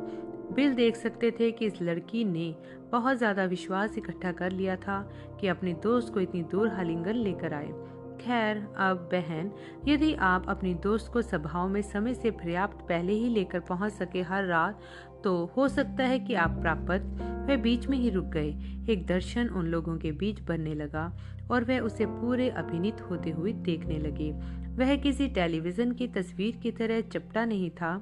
बिल 0.52 0.75
देख 0.75 0.96
सकते 0.96 1.31
थे 1.31 1.50
कि 1.50 1.66
इस 1.66 1.81
लड़की 1.82 2.25
ने 2.25 2.54
बहुत 2.93 3.16
ज़्यादा 3.19 3.44
विश्वास 3.44 3.99
इकट्ठा 3.99 4.32
कर 4.32 4.52
लिया 4.52 4.76
था 4.76 5.00
कि 5.40 5.49
अपने 5.49 5.72
दोस्त 5.82 6.12
को 6.14 6.20
इतनी 6.20 6.43
दूर 6.43 6.69
हलिंगन 6.69 7.16
लेकर 7.16 7.54
आए। 7.54 7.72
खैर, 8.20 8.56
अब 8.78 9.08
बहन, 9.12 9.50
यदि 9.88 10.12
आप 10.14 10.49
अपनी 10.49 10.75
दोस्त 10.75 11.12
को 11.12 11.22
सभाओं 11.22 11.69
में 11.69 11.81
समय 11.82 12.14
से 12.14 12.31
पर्याप्त 12.31 12.84
पहले 12.88 13.12
ही 13.12 13.28
लेकर 13.28 13.60
पहुँच 13.60 13.93
सके 13.93 14.22
हर 14.22 14.44
रात 14.44 14.80
तो 15.25 15.35
हो 15.56 15.68
सकता 15.68 16.04
है 16.04 16.18
कि 16.18 16.35
आप 16.35 16.59
प्राप्त 16.61 17.21
वह 17.49 17.56
बीच 17.56 17.87
में 17.87 17.97
ही 17.99 18.11
रुक 18.11 18.25
गए। 18.26 18.49
एक 18.90 19.06
दर्शन 19.06 19.49
उन 19.49 19.66
लोगों 19.66 19.97
के 19.97 20.12
बीच 20.12 20.40
बनने 20.40 20.75
लगा 20.75 21.12
और 21.50 21.64
वह 21.64 21.80
उसे 21.80 22.06
पूरे 22.06 22.49
अभिनीत 22.50 23.00
होते 23.00 23.30
हुए 23.30 23.52
देखने 23.52 23.99
लगे। 23.99 24.30
वह 24.76 24.94
किसी 24.97 25.28
टेलीविज़न 25.28 25.92
की 25.92 26.06
तस्वीर 26.09 26.56
की 26.56 26.71
तरह 26.71 27.00
चपटा 27.00 27.44
नहीं 27.44 27.71
था 27.71 27.97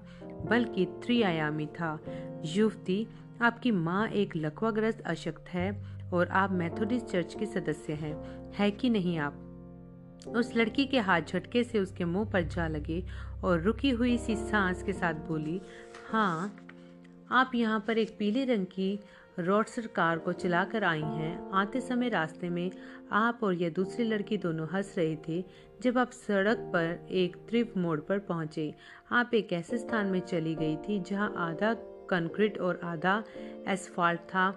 बल्कि 0.47 0.85
त्रिआयामी 0.85 1.67
था। 1.67 1.99
युवती, 2.45 3.07
आपकी 3.43 3.71
माँ 3.71 4.09
एक 4.09 4.37
लकवाग्रस्त 4.37 5.01
अशक्त 5.01 5.49
है 5.49 5.71
और 6.13 6.29
आप 6.29 6.53
मैथोडिस 6.53 7.05
चर्च 7.05 7.35
के 7.35 7.47
सदस्य 7.47 7.93
हैं। 7.93 8.15
है 8.55 8.71
कि 8.71 8.91
नहीं 8.91 9.19
आप? 9.19 9.47
उस 10.29 10.57
लड़की 10.57 10.85
के 10.85 10.99
हाथ 10.99 11.21
झटके 11.21 11.65
से 11.65 11.79
उसके 11.79 12.05
मुँह 12.05 12.31
पर 12.31 12.43
जा 12.43 12.69
लगे 12.69 13.05
और 13.45 13.61
रुकी 13.61 13.91
हुई 13.91 14.19
सी 14.19 14.37
सांस 14.37 14.83
के 14.83 14.93
साथ 14.93 15.15
बोली 15.15 15.61
हाँ 16.11 16.57
आप 17.31 17.51
यहाँ 17.55 17.85
पर 17.87 17.99
एक 17.99 18.17
पीले 18.19 18.45
रंग 18.45 18.67
की 18.67 18.99
रोडसर 19.39 19.87
कार 19.87 20.19
को 20.19 20.33
चलाकर 20.33 20.85
आई 20.85 21.01
हैं। 21.01 21.51
आते 21.55 21.81
समय 21.81 22.09
रास्ते 22.09 22.49
में 22.51 22.71
आप 23.13 23.41
और 23.43 23.55
यह 23.55 23.71
दूसरी 23.71 24.05
लड़की 24.05 24.37
दोनों 24.37 24.67
हंस 24.69 24.95
रहे 24.99 25.17
थे, 25.29 25.45
जब 25.83 25.99
आप 25.99 26.11
सड़क 26.11 26.59
पर 26.73 27.07
एक 27.11 27.37
त्रिप 27.49 27.77
मोड़ 27.77 27.99
पर 28.01 28.19
पहुँचे। 28.19 28.73
आप 29.13 29.35
एक 29.35 29.53
ऐसे 29.53 29.79
स्थान 29.79 30.07
में 30.07 30.21
चली 30.21 30.55
गई 30.55 30.77
थी, 30.77 31.01
जहाँ 31.01 31.33
आधा 31.39 31.73
कंक्रीट 32.11 32.59
और 32.59 32.81
आधा 32.85 33.23
एसफाल्ट 33.69 34.21
था 34.21 34.49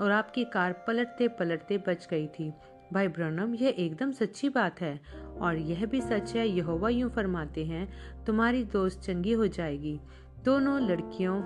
और 0.00 0.10
आपकी 0.10 0.44
कार 0.44 0.72
पलटते 0.86 1.28
पलटते 1.28 1.78
बच 1.78 2.06
गई 2.10 2.26
थी। 2.28 2.52
भाई 2.92 3.08
ब्रनम 3.08 3.54
यह 3.54 3.74
एकदम 3.78 4.12
सच्ची 4.12 4.48
बात 4.48 4.80
है 4.80 5.00
और 5.40 5.56
यह 5.56 5.84
भी 5.86 6.00
सच 6.00 6.34
है, 6.36 6.48
यहोवा 6.48 6.88
यूँ 6.88 7.10
फरमाते 7.10 7.64
हैं, 7.64 7.88
तुम्हारी 8.24 8.64
दोस्त 8.64 9.00
चंगी 9.00 9.32
हो 9.32 9.46
जाएगी। 9.46 9.98
दोनों 10.44 10.80
लड़कियों 10.80 11.40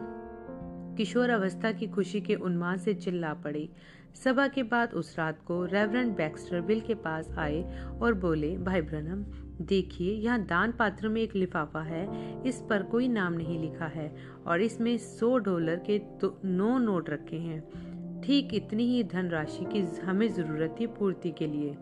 किशोर 0.96 1.30
अवस्था 1.30 1.72
की 1.72 1.86
खुशी 1.86 2.20
के 2.20 2.34
उन्माद 2.34 2.78
से 2.78 2.94
चिल्ला 2.94 3.32
पड़ी। 3.34 3.68
सभा 4.14 4.46
के 4.48 4.62
बाद 4.62 4.92
उस 4.94 5.14
रात 5.18 5.40
को 5.46 5.64
रेवरेंड 5.64 6.14
बैक्स्टर 6.16 6.60
बिल 6.60 6.80
के 6.80 6.94
पास 6.96 7.28
आए 7.38 7.62
और 8.02 8.14
बोले, 8.14 8.56
भाई 8.56 8.80
ब्रनम 8.82 9.24
देखिए, 9.62 10.12
यहाँ 10.12 10.40
दान 10.42 10.72
पात्र 10.72 11.08
में 11.08 11.20
एक 11.22 11.34
लिफाफा 11.36 11.82
है। 11.82 12.06
इस 12.48 12.62
पर 12.70 12.82
कोई 12.82 13.08
नाम 13.08 13.32
नहीं 13.32 13.58
लिखा 13.60 13.86
है 13.86 14.14
और 14.46 14.60
इसमें 14.60 14.96
सौ 14.98 15.36
डॉलर 15.38 15.76
के 15.86 15.98
तो 16.20 16.36
नौ 16.44 16.76
नोट 16.78 17.10
रखे 17.10 17.36
हैं। 17.38 18.20
ठीक 18.22 18.54
इतनी 18.54 18.86
ही 18.86 19.02
धनराशि 19.04 19.64
की 19.64 19.80
हमें 20.00 20.28
ज़रूरत 20.28 20.76
थी 20.80 20.86
पूर्ति 20.88 21.30
के 21.30 21.46
लिए। 21.46 21.76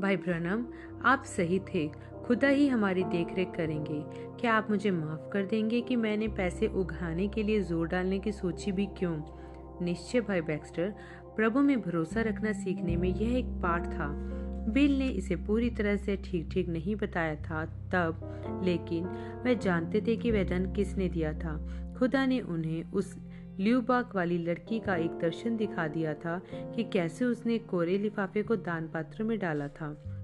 भाई 0.00 0.16
ब्रनम 0.16 0.64
आप 1.04 1.24
सही 1.26 1.58
थे। 1.74 1.88
खुदा 2.30 2.48
ही 2.48 2.66
हमारी 2.68 3.02
देखरेख 3.04 3.48
करेंगे। 3.48 4.00
क्या 4.40 4.52
आप 4.54 4.66
मुझे 4.70 4.90
माफ़ 4.90 5.20
कर 5.30 5.46
देंगे 5.46 5.80
कि 5.80 5.96
मैंने 5.96 6.28
पैसे 6.28 6.66
उगाने 6.66 7.26
के 7.28 7.42
लिए 7.42 7.60
ज़ोर 7.60 7.88
डालने 7.88 8.18
की 8.18 8.32
सोची 8.32 8.72
भी 8.72 8.86
क्यों? 8.86 9.16
निश्चय 9.82 10.20
भाई 10.20 10.40
बैक्स्टर, 10.40 10.92
प्रभु 11.36 11.60
में 11.60 11.80
भरोसा 11.80 12.20
रखना 12.20 12.52
सीखने 12.52 12.96
में 12.96 13.08
यह 13.08 13.36
एक 13.38 13.46
पाठ 13.62 13.86
था। 13.86 14.06
बिल 14.68 14.98
ने 14.98 15.08
इसे 15.08 15.36
पूरी 15.36 15.70
तरह 15.70 15.96
से 15.96 16.16
ठीक 16.16 16.48
ठीक 16.52 16.68
नहीं 16.68 16.96
बताया 16.96 17.34
था 17.34 17.64
तब, 17.64 18.20
लेकिन 18.64 19.04
वह 19.46 19.54
जानते 19.54 20.00
थे 20.00 20.16
कि 20.16 20.30
वह 20.30 20.44
धन 20.44 20.72
किसने 20.72 21.08
दिया 21.08 21.32
था। 21.32 21.56
खुदा 21.98 22.26
ने 22.26 22.40
उन्हें 22.40 22.92
उस 22.92 23.14
ल्यूबाक 23.60 24.16
वाली 24.16 24.38
लड़की 24.38 24.80
का 24.80 24.96
एक 24.96 25.18
दर्शन 25.18 25.56
दिखा 25.56 25.88
दिया 25.88 26.14
था 26.14 26.40
कि 26.54 26.84
कैसे 26.84 27.24
उसने 27.24 27.58
कोरे 27.58 27.98
लिफाफे 27.98 28.42
को 28.42 28.56
दान 28.56 28.88
पात्र 28.88 29.24
में 29.24 29.38
डाला 29.38 29.68
था। 29.68 30.19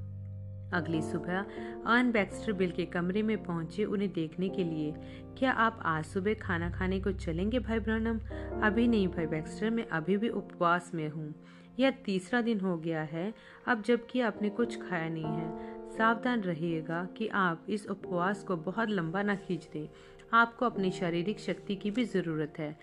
अगली 0.72 1.02
सुबह 1.02 1.44
आन 1.86 2.10
बैक्स्टर 2.12 2.52
बिल 2.52 2.70
के 2.70 2.84
कमरे 2.84 3.22
में 3.22 3.42
पहुँचे 3.44 3.84
उन्हें 3.84 4.12
देखने 4.12 4.48
के 4.48 4.64
लिए, 4.64 4.94
क्या 5.38 5.50
आप 5.50 5.82
आज 5.84 6.04
सुबह 6.04 6.34
खाना 6.34 6.70
खाने 6.70 7.00
को 7.00 7.12
चलेंगे 7.12 7.58
भाई 7.58 7.78
ब्रनम? 7.78 8.18
अभी 8.62 8.88
नहीं 8.88 9.08
भाई 9.08 9.26
बैक्स्टर, 9.26 9.70
मैं 9.70 9.86
अभी 9.86 10.16
भी 10.16 10.28
उपवास 10.28 10.90
में 10.94 11.08
हूँ। 11.08 11.34
यह 11.78 11.90
तीसरा 11.90 12.40
दिन 12.40 12.60
हो 12.60 12.76
गया 12.78 13.02
है, 13.02 13.34
अब 13.68 13.82
जबकि 13.82 14.20
आपने 14.20 14.48
कुछ 14.48 14.88
खाया 14.88 15.08
नहीं 15.08 15.24
है। 15.24 15.76
सावधान 15.90 16.40
रहिएगा 16.40 17.08
कि 17.16 17.28
आप 17.28 17.66
इस 17.68 17.86
उपवास 17.86 18.42
को 18.42 18.56
बहुत 18.56 18.88
लंबा 18.88 19.22
ना 19.22 19.34
खींच 19.34 19.68
दें। 19.72 19.88
आपको 20.32 20.66
अपनी 20.66 20.90
शारीरिक 20.90 21.40
शक्ति 21.40 21.76
की 21.76 21.90
भी 21.90 22.04
ज़रूरत 22.04 22.54
है। 22.58 22.78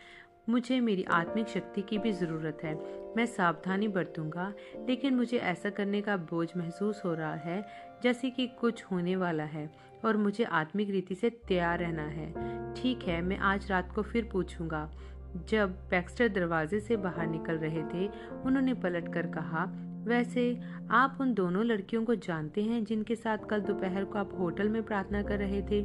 मुझे 0.50 0.79
मेरी 0.79 1.03
आत्मिक 1.03 1.47
शक्ति 1.47 1.81
की 1.81 1.97
भी 1.97 2.12
ज़रूरत 2.12 2.57
है। 2.63 2.73
मैं 3.17 3.25
सावधानी 3.25 3.88
बरतूँगा, 3.88 4.53
लेकिन 4.88 5.15
मुझे 5.15 5.38
ऐसा 5.38 5.69
करने 5.69 6.01
का 6.01 6.17
बोझ 6.17 6.47
महसूस 6.57 7.01
हो 7.05 7.13
रहा 7.13 7.35
है 7.35 7.63
जैसे 8.03 8.29
कि 8.29 8.47
कुछ 8.47 8.83
होने 8.83 9.15
वाला 9.15 9.43
है 9.43 9.69
और 10.05 10.17
मुझे 10.17 10.43
आत्मिक 10.43 10.89
रीति 10.89 11.15
से 11.15 11.29
तैयार 11.29 11.79
रहना 11.79 12.03
है। 12.03 12.73
ठीक 12.73 13.03
है, 13.03 13.21
मैं 13.21 13.38
आज 13.38 13.71
रात 13.71 13.91
को 13.95 14.01
फिर 14.01 14.29
पूछूँगा। 14.31 14.89
जब 15.50 15.77
पैक्स्टर 15.89 16.27
दरवाजे 16.27 16.79
से 16.79 16.95
बाहर 16.95 17.27
निकल 17.27 17.57
रहे 17.57 17.83
थे, 17.83 18.07
उन्होंने 18.45 18.73
पलट 18.73 19.13
कर 19.13 19.27
कहा, 19.27 19.65
वैसे 20.05 20.59
आप 20.91 21.17
उन 21.21 21.33
दोनों 21.33 21.65
लड़कियों 21.65 22.03
को 22.05 22.15
जानते 22.15 22.63
हैं 22.63 22.83
जिनके 22.83 23.15
साथ 23.15 23.38
कल 23.50 23.62
दोपहर 23.62 24.05
को 24.05 24.19
आप 24.19 24.33
होटल 24.39 24.69
में 24.69 24.83
प्रार्थना 24.83 25.21
कर 25.23 25.39
रहे 25.39 25.62
थे? 25.62 25.81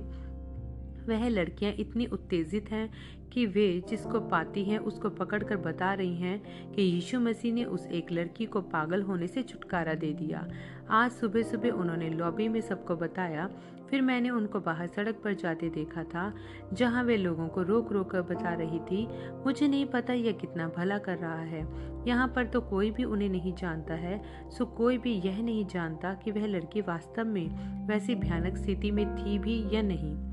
वह 1.09 1.29
लड़कियाँ 1.29 1.73
इतनी 1.73 2.07
उत्तेजित 2.07 2.71
हैं 2.71 2.91
कि 3.33 3.47
वे 3.47 3.83
जिसको 3.89 4.21
पाती 4.21 4.65
हैं, 4.65 4.79
उसको 4.79 5.11
पकड़कर 5.11 5.57
बता 5.57 5.93
रही 5.95 6.17
हैं 6.17 6.73
कि 6.73 6.83
यीशु 6.83 7.21
मसीह 7.21 7.53
ने 7.53 7.65
उस 7.65 7.87
एक 7.87 8.13
लड़की 8.13 8.47
को 8.47 8.61
पागल 8.61 9.03
होने 9.03 9.27
से 9.27 9.43
छुटकारा 9.43 9.95
दे 9.95 10.13
दिया। 10.13 10.49
आज 10.91 11.11
सुबह 11.11 11.43
सुबह 11.43 11.71
उन्होंने 11.71 12.09
लॉबी 12.11 12.49
में 12.49 12.61
सबको 12.61 12.97
बताया। 12.97 13.51
फिर 13.91 14.03
मैंने 14.03 14.31
उनको 14.31 14.61
बाहर 14.61 14.87
सड़क 14.87 15.21
पर 15.25 15.35
जाते 15.35 15.69
देखा 15.69 16.03
था, 16.05 16.35
जहाँ 16.73 17.05
वे 17.05 17.17
लोगों 17.17 17.49
को 17.49 17.63
रोक 17.63 17.93
रोक 17.93 18.11
कर 18.11 18.23
बता 18.23 18.55
रही 18.55 18.79
थी, 18.79 19.07
मुझे 19.45 19.69
नहीं 19.69 19.87
पता 19.87 20.13
यह 20.13 20.33
कितना 20.33 20.69
भला 20.69 20.99
कर 20.99 21.17
रहा 21.17 21.41
है। 21.41 21.67
यहाँ 22.09 22.29
पर 22.29 22.47
तो 22.47 22.61
कोई 22.61 22.91
भी 22.91 23.05
उन्हें 23.05 23.29
नहीं 23.29 23.55
जानता 23.55 23.95
है, 23.95 24.23
सो 24.51 24.67
कोई 24.67 24.99
भी 24.99 25.13
यह 25.13 25.43
नहीं 25.43 25.67
जानता 25.67 26.15
कि 26.15 26.31
वह 26.31 26.47
लड़की 26.47 26.81
वास्तव 26.81 27.25
में 27.25 27.87
वैसी 27.87 28.15
भयानक 28.15 28.57
स्थिति 28.57 28.91
में 28.91 29.17
थी 29.17 29.39
भी 29.39 29.63
या 29.73 29.83
नहीं। 29.83 30.28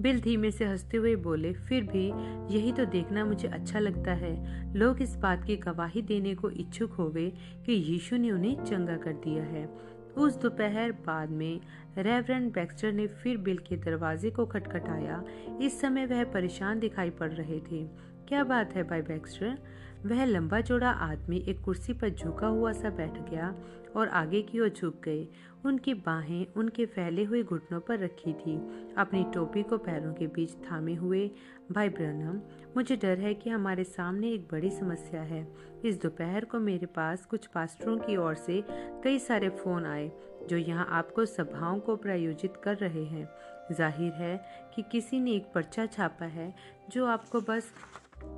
बिल 0.00 0.20
धीमे 0.20 0.50
से 0.50 0.64
हँसते 0.64 0.96
हुए 0.96 1.16
बोले, 1.16 1.52
फिर 1.52 1.84
भी 1.84 2.08
यही 2.54 2.72
तो 2.72 2.84
देखना 2.84 3.24
मुझे 3.24 3.48
अच्छा 3.48 3.78
लगता 3.78 4.12
है। 4.12 4.60
लोग 4.76 5.02
इस 5.02 5.16
बात 5.16 5.44
की 5.44 5.56
गवाही 5.56 6.02
देने 6.02 6.34
को 6.34 6.50
इच्छुक 6.50 6.92
होवे 6.92 7.32
कि 7.66 7.72
यीशु 7.72 8.16
ने 8.16 8.30
उन्हें 8.30 8.64
चंगा 8.64 8.96
कर 8.96 9.12
दिया 9.12 9.42
है। 9.42 9.68
उस 10.16 10.42
दोपहर 10.42 10.92
बाद 10.92 11.30
में 11.30 11.60
रेवरेंड 11.98 12.52
बैक्स्टर 12.52 12.92
ने 12.92 13.06
फिर 13.06 13.36
बिल 13.36 13.58
के 13.58 13.76
दरवाजे 13.76 14.30
को 14.30 14.46
खटखटाया। 14.46 15.24
इस 15.62 15.80
समय 15.80 16.06
वह 16.06 16.24
परेशान 16.24 16.78
दिखाई 16.78 17.10
पड़ 17.10 17.32
रहे 17.32 17.60
थे। 17.60 17.84
क्या 18.28 18.44
बात 18.44 18.74
है 18.74 18.82
भाई 18.82 19.02
बैक्स्टर? 19.02 19.58
वह 20.06 20.24
लंबा 20.24 20.60
चौड़ा 20.60 20.90
आदमी 20.90 21.44
एक 21.48 21.60
कुर्सी 21.60 21.92
पर 21.92 22.08
झुका 22.08 22.46
हुआ 22.46 22.72
सा 22.72 22.90
बैठ 22.90 23.30
गया। 23.30 23.54
और 23.96 24.08
आगे 24.08 24.42
की 24.42 24.60
ओर 24.60 24.68
झुक 24.68 25.00
गए। 25.04 25.26
उनकी 25.64 25.94
बाहें 25.94 26.46
उनके 26.56 26.86
फैले 26.86 27.24
हुए 27.24 27.42
घुटनों 27.42 27.80
पर 27.80 27.98
रखी 27.98 28.32
थी। 28.32 28.56
अपनी 28.98 29.24
टोपी 29.34 29.62
को 29.62 29.78
पैरों 29.78 30.12
के 30.14 30.26
बीच 30.26 30.54
थामे 30.70 30.94
हुए, 30.94 31.30
भाई 31.72 31.88
ब्रनम 31.88 32.40
मुझे 32.76 32.96
डर 32.96 33.18
है 33.18 33.34
कि 33.34 33.50
हमारे 33.50 33.84
सामने 33.84 34.30
एक 34.30 34.48
बड़ी 34.52 34.70
समस्या 34.70 35.22
है। 35.22 35.46
इस 35.84 36.00
दोपहर 36.02 36.44
को 36.44 36.58
मेरे 36.58 36.86
पास 36.86 37.26
कुछ 37.26 37.46
पास्टरों 37.46 37.96
की 37.98 38.16
ओर 38.16 38.34
से 38.34 38.62
कई 39.04 39.18
सारे 39.18 39.48
फ़ोन 39.48 39.86
आए, 39.86 40.10
जो 40.48 40.56
यहाँ 40.56 40.86
आपको 40.90 41.24
सभाओं 41.24 41.78
को 41.78 41.96
प्रायोजित 41.96 42.56
कर 42.64 42.76
रहे 42.76 43.04
हैं। 43.04 43.28
ज़ाहिर 43.72 44.12
है 44.12 44.36
कि 44.74 44.82
किसी 44.82 45.20
ने 45.20 45.32
एक 45.32 45.52
पर्चा 45.54 45.86
छापा 45.86 46.26
है, 46.26 46.54
जो 46.90 47.06
आपको 47.06 47.40
बस 47.40 47.72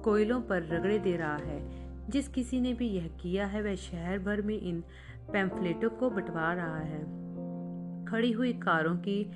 कोयलों 0.04 0.40
पर 0.40 0.62
रगड़े 0.62 0.98
दे 0.98 1.16
रहा 1.16 1.36
है। 1.36 1.90
जिस 2.10 2.28
किसी 2.28 2.60
ने 2.60 2.72
भी 2.74 2.88
यह 2.88 3.06
किया 3.22 3.46
है, 3.46 3.62
वह 3.62 3.74
शहर 3.74 4.18
भर 4.18 4.42
में 4.42 4.60
इन 4.60 4.82
पैम्फलेटों 5.32 5.90
को 5.90 6.10
बंटवा 6.10 6.52
रहा 6.52 6.78
है। 6.78 7.00
खड़ी 8.04 8.32
हुई 8.32 8.52
कारों 8.52 8.96
की 8.96 9.30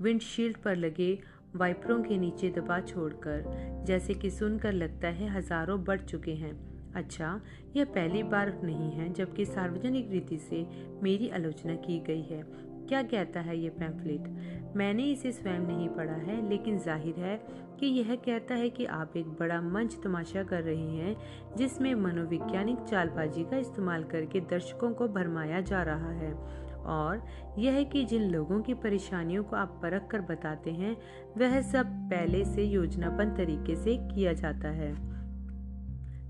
विंडशील्ड 0.00 0.56
पर 0.56 0.76
लगे 0.76 1.18
वाइपरों 1.56 2.02
के 2.02 2.16
नीचे 2.18 2.48
दबा 2.50 2.80
छोड़कर, 2.80 3.44
जैसे 3.86 4.14
कि 4.14 4.30
सुनकर 4.30 4.72
लगता 4.72 5.08
है 5.08 5.28
हज़ारों 5.28 5.84
बढ़ 5.84 6.00
चुके 6.00 6.34
हैं। 6.34 6.52
अच्छा 6.94 7.40
यह 7.76 7.84
पहली 7.84 8.22
बार 8.22 8.60
नहीं 8.64 8.90
है, 8.90 9.12
जबकि 9.12 9.44
सार्वजनिक 9.44 10.10
रीति 10.10 10.38
से 10.38 10.66
मेरी 11.02 11.28
आलोचना 11.28 11.74
की 11.74 11.98
गई 12.00 12.22
है। 12.22 12.42
क्या 12.88 13.02
कहता 13.02 13.40
है 13.40 13.58
ये 13.58 13.68
पैम्फलेट? 13.70 14.57
मैंने 14.76 15.04
इसे 15.04 15.32
स्वयं 15.32 15.60
नहीं 15.60 15.88
पढ़ा 15.88 16.14
है, 16.14 16.48
लेकिन 16.48 16.78
ज़ाहिर 16.78 17.14
है 17.18 17.36
कि 17.80 17.86
यह 17.86 18.14
कहता 18.16 18.54
है 18.54 18.70
कि 18.70 18.84
आप 18.84 19.16
एक 19.16 19.28
बड़ा 19.30 19.60
मंच 19.60 19.96
तमाशा 20.04 20.42
कर 20.42 20.62
रहे 20.62 20.90
हैं, 20.90 21.16
जिसमें 21.56 21.94
मनोवैज्ञानिक 21.94 22.78
चालबाजी 22.80 23.44
का 23.44 23.56
इस्तेमाल 23.56 24.04
करके 24.04 24.40
दर्शकों 24.40 24.90
को 24.90 25.08
भरमाया 25.08 25.60
जा 25.60 25.82
रहा 25.82 26.10
है। 26.10 26.32
और 26.78 27.22
यह 27.58 27.82
कि 27.84 28.04
जिन 28.04 28.22
लोगों 28.22 28.60
की 28.62 28.74
परेशानियों 28.74 29.44
को 29.44 29.56
आप 29.56 29.78
परख 29.82 30.06
कर 30.10 30.20
बताते 30.20 30.70
हैं, 30.70 30.96
वह 31.38 31.60
सब 31.62 31.86
पहले 32.10 32.44
से 32.44 32.64
योजनाबद्ध 32.64 33.36
तरीके 33.36 33.76
से 33.76 33.96
किया 33.96 34.32
जाता 34.32 34.68
है। 34.68 34.92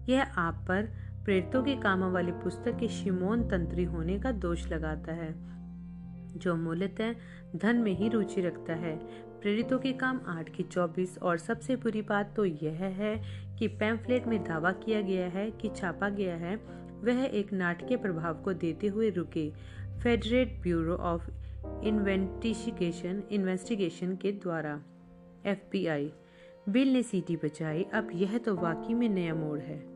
यह 0.09 0.39
आप 0.39 0.65
पर 0.69 0.83
प्रेरितों 1.25 1.63
के 1.63 1.75
कामों 1.77 2.13
वाली 2.13 2.33
पुस्तक 2.33 2.77
के 2.77 2.89
शिमोन 2.89 3.49
तंत्री 3.49 3.85
होने 3.85 4.19
का 4.19 4.33
दोष 4.33 4.67
लगाता 4.69 5.13
है, 5.13 5.35
जो 6.37 6.55
मूलतः 6.57 7.15
धन 7.57 7.77
में 7.77 7.93
ही 7.93 8.09
रुचि 8.09 8.41
रखता 8.41 8.75
है। 8.75 8.97
प्रेरितों 9.41 9.79
के 9.79 9.93
काम 9.93 10.21
आठ 10.27 10.49
की 10.49 10.63
चौबीस 10.63 11.19
और 11.19 11.39
सबसे 11.39 11.77
बुरी 11.77 12.03
बात 12.03 12.33
तो 12.37 12.45
यह 12.45 12.73
है 12.73 13.23
कि 13.59 13.69
पैम्फलेट 13.69 14.27
में 14.27 14.45
दावा 14.45 14.73
किया 14.73 15.01
गया 15.01 15.29
है 15.29 15.51
कि 15.51 15.71
छापा 15.77 16.09
गया 16.09 16.37
है, 16.37 16.57
वह 17.01 17.25
एक 17.25 17.53
नाटकीय 17.53 17.97
प्रभाव 17.97 18.35
को 18.35 18.53
देते 18.53 18.87
हुए 18.87 19.11
रुके। 19.11 19.53
Federal 20.03 20.61
bureau 20.63 20.95
of 20.95 21.31
investigation 21.85 23.23
investigation 23.31 24.17
के 24.17 24.33
द्वारा। 24.33 24.83
एफबीआई। 25.47 26.13
बिल 26.69 26.93
ने 26.93 27.03
सीटी 27.03 27.37
बचाई। 27.37 27.83
अब 27.83 28.09
यह 28.13 28.39
तो 28.39 28.55
वाकई 28.55 28.95
में 28.95 29.09
नया 29.09 29.35
मोड़ 29.35 29.59
है। 29.59 29.87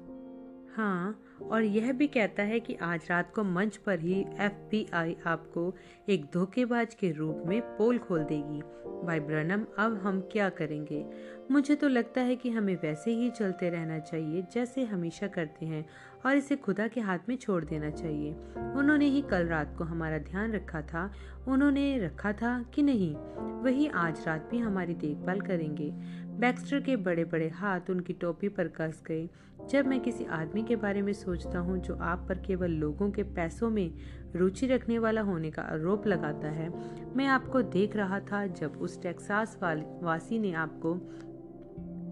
हाँ 0.77 1.23
और 1.51 1.63
यह 1.63 1.93
भी 1.93 2.07
कहता 2.07 2.43
है 2.43 2.61
कि 2.61 2.75
आज 2.75 3.07
रात 3.11 3.35
को 3.35 3.45
मंच 3.45 3.77
पर 3.77 3.99
ही 3.99 4.21
एफबीआई 4.21 5.17
आपको 5.27 5.75
एक 6.09 6.25
धोखेबाज 6.33 6.95
के 6.95 7.11
रूप 7.11 7.43
में 7.47 7.63
पोल 7.63 7.99
खोल 7.99 8.25
देगी। 8.25 8.63
भाई 9.07 9.21
ब्रनम, 9.21 9.67
अब 9.79 10.01
हम 10.03 10.21
क्या 10.21 10.49
करेंगे? 10.49 11.07
मुझे 11.51 11.75
तो 11.75 11.89
लगता 11.89 12.21
है 12.21 12.37
कि 12.37 12.51
हमें 12.51 12.77
वैसे 12.77 13.11
ही 13.11 13.31
चलते 13.31 13.71
रहना 13.71 13.99
चाहिए, 13.99 14.45
जैसे 14.53 14.85
हमेशा 14.85 15.27
करते 15.27 15.67
हैं, 15.67 15.87
और 16.27 16.37
इसे 16.37 16.57
खुदा 16.57 16.89
के 16.89 17.01
हाथ 17.01 17.19
में 17.29 17.37
छोड़ 17.37 17.65
देना 17.65 17.91
चाहिए। 17.91 18.33
उन्होंने 18.57 19.07
ही 19.07 19.23
कल 19.23 19.47
रात 19.47 19.75
को 19.79 19.85
हमारा 19.85 20.19
ध्यान 20.19 20.53
रखा 20.53 20.83
था। 20.83 21.13
उन्होंने 21.49 21.99
रखा 21.99 22.33
था 22.33 22.63
कि 22.75 22.83
नहीं? 22.83 23.17
वही 23.63 23.87
आज 23.87 24.25
रात 24.27 24.49
भी 24.51 24.59
हमारी 24.59 24.95
देखभाल 24.95 25.41
करेंगे। 25.41 25.95
बैक्स्टर 26.33 26.81
के 26.81 26.97
बड़े 26.97 27.25
बड़े 27.25 27.49
हाथ 27.49 27.91
उनकी 27.91 28.13
टोपी 28.13 28.49
पर 28.49 28.69
कस 28.77 29.03
गए। 29.07 29.29
जब 29.71 29.87
मैं 29.87 30.01
किसी 30.01 30.25
आदमी 30.33 30.63
के 30.63 30.77
बारे 30.77 31.03
में 31.03 31.13
सोचता 31.13 31.59
हूँ 31.59 31.79
जो 31.79 31.97
आप 32.03 32.25
पर 32.29 32.39
केवल 32.39 32.71
लोगों 32.77 33.11
के 33.11 33.23
पैसों 33.35 33.69
में 33.71 33.91
रुचि 34.37 34.67
रखने 34.67 34.99
वाला 34.99 35.21
होने 35.21 35.51
का 35.51 35.63
आरोप 35.63 36.07
लगाता 36.07 36.49
है, 36.49 36.69
मैं 37.17 37.27
आपको 37.27 37.63
देख 37.63 37.97
रहा 37.97 38.21
था 38.23 38.47
जब 38.47 38.81
उस 38.83 39.01
टेक्सास 39.03 39.59
वासी 39.63 40.39
ने 40.39 40.53
आपको 40.55 40.95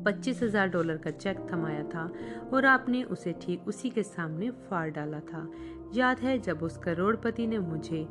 पच्चीस 0.04 0.42
हज़ार 0.42 0.68
डॉलर 0.68 0.96
का 0.96 1.10
चेक 1.10 1.38
थमाया 1.52 1.82
था 1.84 2.10
और 2.52 2.66
आपने 2.66 3.02
उसे 3.04 3.32
ठीक 3.42 3.66
उसी 3.68 3.90
के 3.90 4.02
सामने 4.02 4.50
फाड़ 4.50 4.88
डाला 4.90 5.20
था। 5.22 5.50
याद 5.94 6.20
है 6.20 6.38
जब 6.38 6.62
उस 6.62 6.76
करोड़पति 6.78 7.46
ने 7.46 7.58
मुझे 7.58 8.06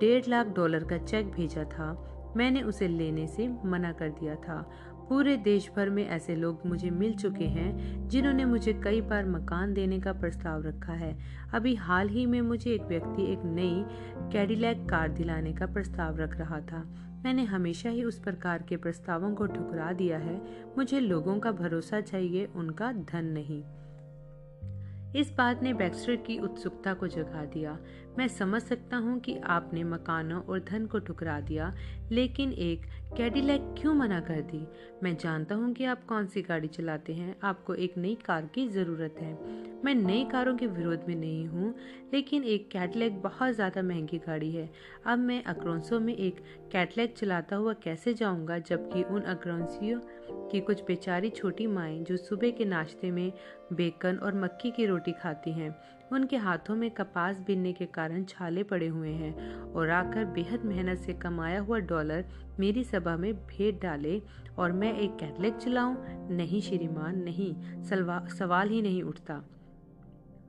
डेढ़ 0.00 0.28
लाख 0.28 0.46
डॉलर 0.46 0.84
का 0.84 0.98
चेक 0.98 1.30
भेजा 1.30 1.64
था 1.64 1.92
मैंने 2.36 2.62
उसे 2.62 2.88
लेने 2.88 3.26
से 3.26 3.48
मना 3.64 3.92
कर 3.92 4.08
दिया 4.08 4.34
था। 4.34 4.70
पूरे 5.08 5.36
देश 5.36 5.70
भर 5.76 5.90
में 5.90 6.08
ऐसे 6.08 6.36
लोग 6.36 6.60
मुझे 6.66 6.90
मिल 6.90 7.14
चुके 7.14 7.44
हैं, 7.44 8.08
जिन्होंने 8.08 8.44
मुझे 8.44 8.72
कई 8.72 9.00
बार 9.00 9.26
मकान 9.26 9.74
देने 9.74 10.00
का 10.00 10.12
प्रस्ताव 10.12 10.62
रखा 10.62 10.92
है। 10.92 11.18
अभी 11.52 11.74
हाल 11.74 12.08
ही 12.08 12.26
में 12.26 12.40
मुझे 12.40 12.70
एक 12.70 12.82
व्यक्ति 12.82 13.32
एक 13.32 13.38
नई 13.44 13.84
कैडिलैक 14.32 14.88
कार 14.90 15.08
दिलाने 15.08 15.52
का 15.52 15.66
प्रस्ताव 15.66 16.16
रख 16.16 16.38
रहा 16.38 16.60
था। 16.60 16.88
मैंने 17.24 17.44
हमेशा 17.44 17.90
ही 17.90 18.04
उस 18.04 18.18
प्रकार 18.18 18.62
के 18.62 18.76
प्रस्तावों 18.76 19.34
को 19.34 19.46
ठुकरा 19.46 19.92
दिया 19.92 20.18
है। 20.18 20.42
मुझे 20.76 21.00
लोगों 21.00 21.38
का 21.38 21.52
भरोसा 21.52 22.00
चाहिए, 22.00 22.48
उनका 22.56 22.92
धन 22.92 23.24
नहीं। 23.24 23.64
इस 25.16 25.32
बात 25.32 25.62
ने 25.62 25.72
बैक्स्टर 25.72 26.16
की 26.16 26.38
उत्सुकता 26.38 26.94
को 26.94 27.06
जगा 27.06 27.44
दिया। 27.44 27.78
मैं 28.18 28.28
समझ 28.28 28.62
सकता 28.62 28.96
हूँ 28.96 29.20
कि 29.20 29.38
आपने 29.38 29.84
मकानों 29.84 30.42
और 30.42 30.60
धन 30.60 30.86
को 30.86 30.98
ठुकरा 30.98 31.40
दिया 31.40 31.74
लेकिन 32.12 32.52
एक 32.52 32.86
कैडिलैक 33.16 33.74
क्यों 33.78 33.94
मना 33.94 34.20
कर 34.20 34.40
दी? 34.40 34.66
मैं 35.02 35.16
जानता 35.16 35.54
हूँ 35.54 35.72
कि 35.74 35.84
आप 35.84 36.04
कौन 36.04 36.26
सी 36.26 36.42
गाड़ी 36.42 36.68
चलाते 36.68 37.14
हैं। 37.14 37.36
आपको 37.42 37.74
एक 37.74 37.98
नई 37.98 38.14
कार 38.14 38.46
की 38.46 38.68
ज़रूरत 38.68 39.14
है। 39.20 39.38
मैं 39.84 39.94
नई 39.94 40.24
कारों 40.24 40.56
के 40.56 40.66
विरोध 40.66 41.04
में 41.08 41.16
नहीं 41.16 41.46
हूँ, 41.46 41.74
लेकिन 42.12 42.44
एक 42.44 42.70
कैटलैक 42.70 43.22
बहुत 43.22 43.54
ज़्यादा 43.54 43.82
महँगी 43.82 44.18
गाड़ी 44.18 44.52
है। 44.52 44.70
अब 45.06 45.18
मैं 45.18 45.44
अक्रोंसों 45.44 46.00
में 46.00 46.16
एक 46.16 46.40
कैटलैक 46.72 47.16
चलाता 47.16 47.56
हुआ 47.56 47.72
कैसे 47.72 48.14
जाऊँगा, 48.14 48.58
जबकि 48.58 49.02
उन 49.02 49.20
अक्रोंसियों 49.22 50.00
की 50.50 50.60
कुछ 50.60 50.82
बेचारी 50.82 51.30
छोटी 51.30 51.66
माएँ 51.66 52.04
जो 52.04 52.16
सुबह 52.16 52.50
के 52.50 52.64
नाश्ते 52.64 53.10
में 53.10 53.32
बेकन 53.72 54.16
और 54.16 54.34
मक्की 54.34 54.70
की 54.70 54.86
रोटी 54.86 55.12
खाती 55.12 55.50
हैं, 55.50 55.74
उनके 56.12 56.36
हाथों 56.36 56.76
में 56.76 56.90
कपास 56.90 57.40
बिनने 57.40 57.72
के 57.72 57.86
कारण 57.86 58.24
छाले 58.24 58.62
पड़े 58.62 58.86
हुए 58.86 59.08
हैं 59.08 59.62
और 59.72 59.90
आकर 59.90 60.24
बेहद 60.24 60.64
मेहनत 60.64 60.98
से 60.98 61.12
कमाया 61.12 61.60
हुआ 61.60 61.78
डॉलर 61.78 61.99
मेरी 62.60 62.84
सभा 62.84 63.16
में 63.16 63.34
भेंट 63.34 63.82
डाले 63.82 64.22
और 64.58 64.72
मैं 64.72 64.98
एक 64.98 65.10
कैटलेक 65.10 65.56
चलाऊं 65.56 65.96
नहीं 66.30 66.60
श्रीमान, 66.60 67.18
नहीं 67.18 67.54
सवाल 68.28 68.68
ही 68.68 68.82
नहीं 68.82 69.02
उठता। 69.02 69.44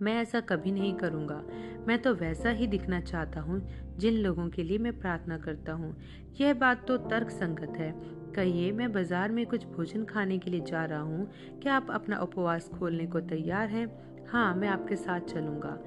मैं 0.02 0.22
ऐसा 0.22 0.40
कभी 0.40 0.72
नहीं 0.72 0.94
करूँगा। 0.94 1.44
मैं 1.88 2.02
तो 2.02 2.14
वैसा 2.14 2.50
ही 2.50 2.68
दिखना 2.68 3.00
चाहता 3.00 3.42
हूँ, 3.42 3.68
जिन 3.98 4.14
लोगों 4.14 4.50
के 4.50 4.64
लिए 4.64 4.78
मैं 4.78 5.00
प्रार्थना 5.00 5.38
करता 5.38 5.74
हूँ। 5.74 5.96
यह 6.42 6.54
बात 6.54 6.88
तो 6.88 6.98
तर्क 6.98 7.30
संगत 7.30 7.78
है। 7.78 7.94
कहिए, 8.36 8.72
मैं 8.72 8.92
बाज़ार 8.92 9.32
में 9.32 9.46
कुछ 9.46 9.66
भोजन 9.66 10.06
खाने 10.06 10.40
के 10.40 10.52
लिए 10.52 10.62
जा 10.62 10.86
रहा 10.86 11.00
हूँ। 11.00 11.32
क्या 11.62 11.74
आप 11.74 11.88
अपना 11.92 12.18
उपवास 12.18 12.70
खोलने 12.70 13.08
को 13.08 13.20
तैयार 13.20 13.70
हैं? 13.70 14.12
हाँ 14.28 14.56
मैं 14.56 14.68
आपके 14.68 14.96
साथ 14.96 15.20
चलूँगा। 15.20 15.78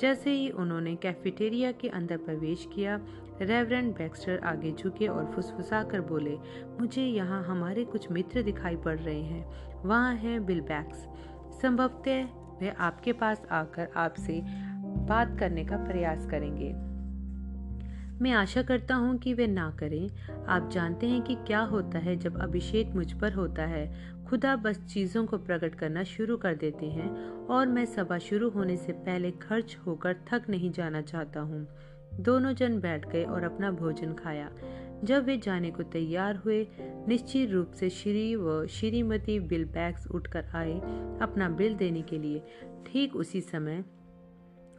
जैसे 0.00 0.30
ही 0.30 0.50
उन्होंने 0.50 0.96
कैफेटेरिया 0.96 1.72
के 1.72 1.88
अंदर 1.88 2.16
प्रवेश 2.16 2.68
किया 2.74 3.00
रेवरेंड 3.40 3.92
बैक्स्टर 3.94 4.38
आगे 4.38 4.72
झुके 4.72 5.06
और 5.06 5.32
फुसफुसा 5.34 5.82
कर 5.82 6.00
बोले, 6.00 6.36
मुझे 6.80 7.02
यहाँ 7.02 7.42
हमारे 7.44 7.84
कुछ 7.84 8.10
मित्र 8.12 8.42
दिखाई 8.42 8.76
पड़ 8.76 8.98
रहे 8.98 9.22
हैं। 9.22 9.82
वहाँ 9.82 10.14
हैं 10.14 10.44
बिल 10.46 10.60
बैक्स 10.60 11.06
संभवतः 11.62 12.24
वे 12.60 12.74
आपके 12.78 13.12
पास 13.12 13.42
आकर 13.50 13.88
आपसे 13.96 14.40
बात 15.08 15.38
करने 15.38 15.64
का 15.64 15.76
प्रयास 15.76 16.26
करेंगे। 16.26 16.72
मैं 18.22 18.32
आशा 18.32 18.62
करता 18.62 18.94
हूँ 18.94 19.16
कि 19.18 19.32
वे 19.34 19.46
ना 19.46 19.70
करें। 19.70 20.08
आप 20.48 20.70
जानते 20.70 21.06
हैं 21.06 21.22
कि 21.22 21.34
क्या 21.34 21.60
होता 21.60 21.98
है 21.98 22.16
जब 22.16 22.38
अभिषेक 22.40 22.88
मुझ 22.88 23.12
पर 23.12 23.32
होता 23.32 23.62
है। 23.62 23.86
खुदा 24.24 24.54
बस 24.56 24.78
चीज़ों 24.84 25.24
को 25.26 25.38
प्रकट 25.38 25.74
करना 25.74 26.02
शुरू 26.02 26.36
कर 26.36 26.54
देते 26.54 26.86
हैं 26.86 27.08
और 27.46 27.66
मैं 27.66 27.84
सभा 27.86 28.18
शुरू 28.18 28.50
होने 28.50 28.76
से 28.76 28.92
पहले 28.92 29.30
खर्च 29.30 29.76
होकर 29.86 30.16
थक 30.28 30.48
नहीं 30.50 30.70
जाना 30.72 31.00
चाहता 31.02 31.40
हूँ। 31.40 31.66
दोनों 32.20 32.54
जन 32.54 32.80
बैठ 32.80 33.08
गए 33.08 33.24
और 33.24 33.44
अपना 33.44 33.70
भोजन 33.70 34.14
खाया। 34.14 34.50
जब 35.04 35.24
वे 35.24 35.36
जाने 35.36 35.70
को 35.70 35.82
तैयार 35.82 36.36
हुए, 36.36 36.68
निश्चित 36.80 37.50
रूप 37.50 37.70
से 37.70 37.90
श्री 37.90 38.36
व 38.36 38.66
श्रीमती 38.66 39.40
बिल 39.40 39.64
बैग्स 39.64 40.06
उठकर 40.06 40.44
आए 40.54 40.80
अपना 41.22 41.48
बिल 41.48 41.74
देने 41.74 42.02
के 42.02 42.18
लिए। 42.18 42.42
ठीक 42.86 43.16
उसी 43.16 43.40
समय 43.40 43.84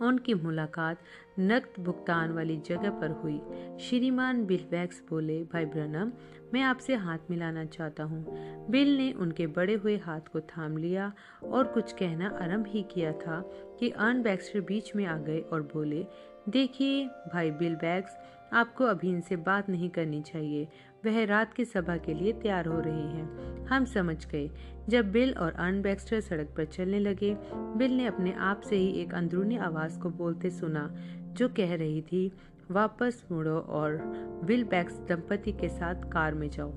उनकी 0.01 0.34
मुलाकात 0.34 0.98
नकद 1.39 1.84
भुगतान 1.84 2.32
वाली 2.32 2.58
जगह 2.58 2.89
पर 2.89 3.12
हुई। 3.12 3.42
श्रीमान 3.80 4.46
बिल 4.46 4.65
बैग्स 4.72 5.04
बोले, 5.10 5.44
भाई 5.44 5.65
ब्रनम, 5.65 6.12
मैं 6.54 6.62
आपसे 6.62 6.96
हाथ 6.96 7.18
मिलाना 7.30 7.65
चाहता 7.65 8.04
हूँ। 8.04 8.25
बिल 8.70 8.98
ने 8.98 9.12
उनके 9.12 9.48
बड़े 9.48 9.74
हुए 9.74 9.98
हाथ 9.98 10.20
को 10.20 10.40
थाम 10.40 10.77
लिया 10.77 11.14
और 11.44 11.68
कुछ 11.68 11.92
कहना 11.92 12.38
आरंभ 12.42 12.66
ही 12.68 12.83
किया 12.83 13.12
था 13.12 13.42
कि 13.79 13.90
अर्न 13.90 14.22
बैक्स्टर 14.22 14.62
बीच 14.62 14.96
में 14.96 15.05
आ 15.05 15.18
गए 15.18 15.40
और 15.40 15.62
बोले 15.62 16.05
देखिए, 16.50 17.08
भाई 17.08 17.51
बिल 17.51 17.75
बैग्स, 17.75 18.18
आपको 18.53 18.84
अभी 18.84 19.10
इनसे 19.10 19.36
बात 19.36 19.70
नहीं 19.70 19.90
करनी 19.90 20.22
चाहिए। 20.22 20.68
वह 21.05 21.25
रात 21.25 21.53
की 21.53 21.66
सभा 21.66 21.98
के 21.98 22.14
लिए 22.14 22.34
तैयार 22.34 22.66
हो 22.66 22.79
रही 22.79 23.01
हैं। 23.01 23.55
हम 23.66 23.86
समझ 23.86 24.27
गए। 24.27 24.50
जब 24.90 25.12
बिल 25.12 25.34
और 25.34 25.53
अर्न 25.53 25.81
बैक्स्टर 25.81 26.20
सड़क 26.20 26.53
पर 26.58 26.66
चलने 26.66 27.00
लगे, 27.00 27.38
बिल 27.53 27.98
ने 27.98 28.05
अपने 28.05 28.34
आप 28.34 28.62
से 28.62 28.75
ही 28.75 28.92
एक 28.92 29.14
अंदरूनी 29.14 29.58
आवाज़ 29.58 30.00
को 30.00 30.10
बोलते 30.10 30.50
सुना, 30.50 30.96
जो 31.34 31.50
कह 31.50 31.75
रही 31.75 32.01
थी, 32.01 32.31
वापस 32.72 33.25
मुड़ो 33.31 33.60
और 33.60 33.98
बिल 34.44 34.64
बैक्स 34.64 34.98
दंपति 34.98 35.51
के 35.51 35.70
साथ 35.70 35.96
कार 35.96 36.34
में 36.34 36.50
जाओ। 36.50 36.74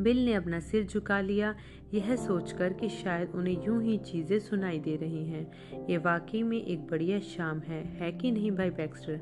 बिल 0.00 0.24
ने 0.24 0.34
अपना 0.34 0.60
सिर 0.60 0.86
झुका 0.86 1.20
लिया। 1.20 1.54
यह 1.94 2.16
सोचकर 2.16 2.72
कि 2.72 2.88
शायद 2.88 3.32
उन्हें 3.34 3.64
यूँ 3.64 3.82
ही 3.82 3.98
चीज़ें 3.98 4.38
सुनाई 4.38 4.78
दे 4.78 4.96
रही 4.96 5.24
हैं। 5.26 5.52
ये 5.90 5.98
वाकई 5.98 6.42
में 6.42 6.64
एक 6.64 6.86
बढ़िया 6.86 7.20
शाम 7.20 7.60
है 7.60 7.84
है 7.84 8.12
कि 8.12 8.30
नहीं 8.30 8.50
भाई 8.50 8.70
बैक्स्टर? 8.70 9.20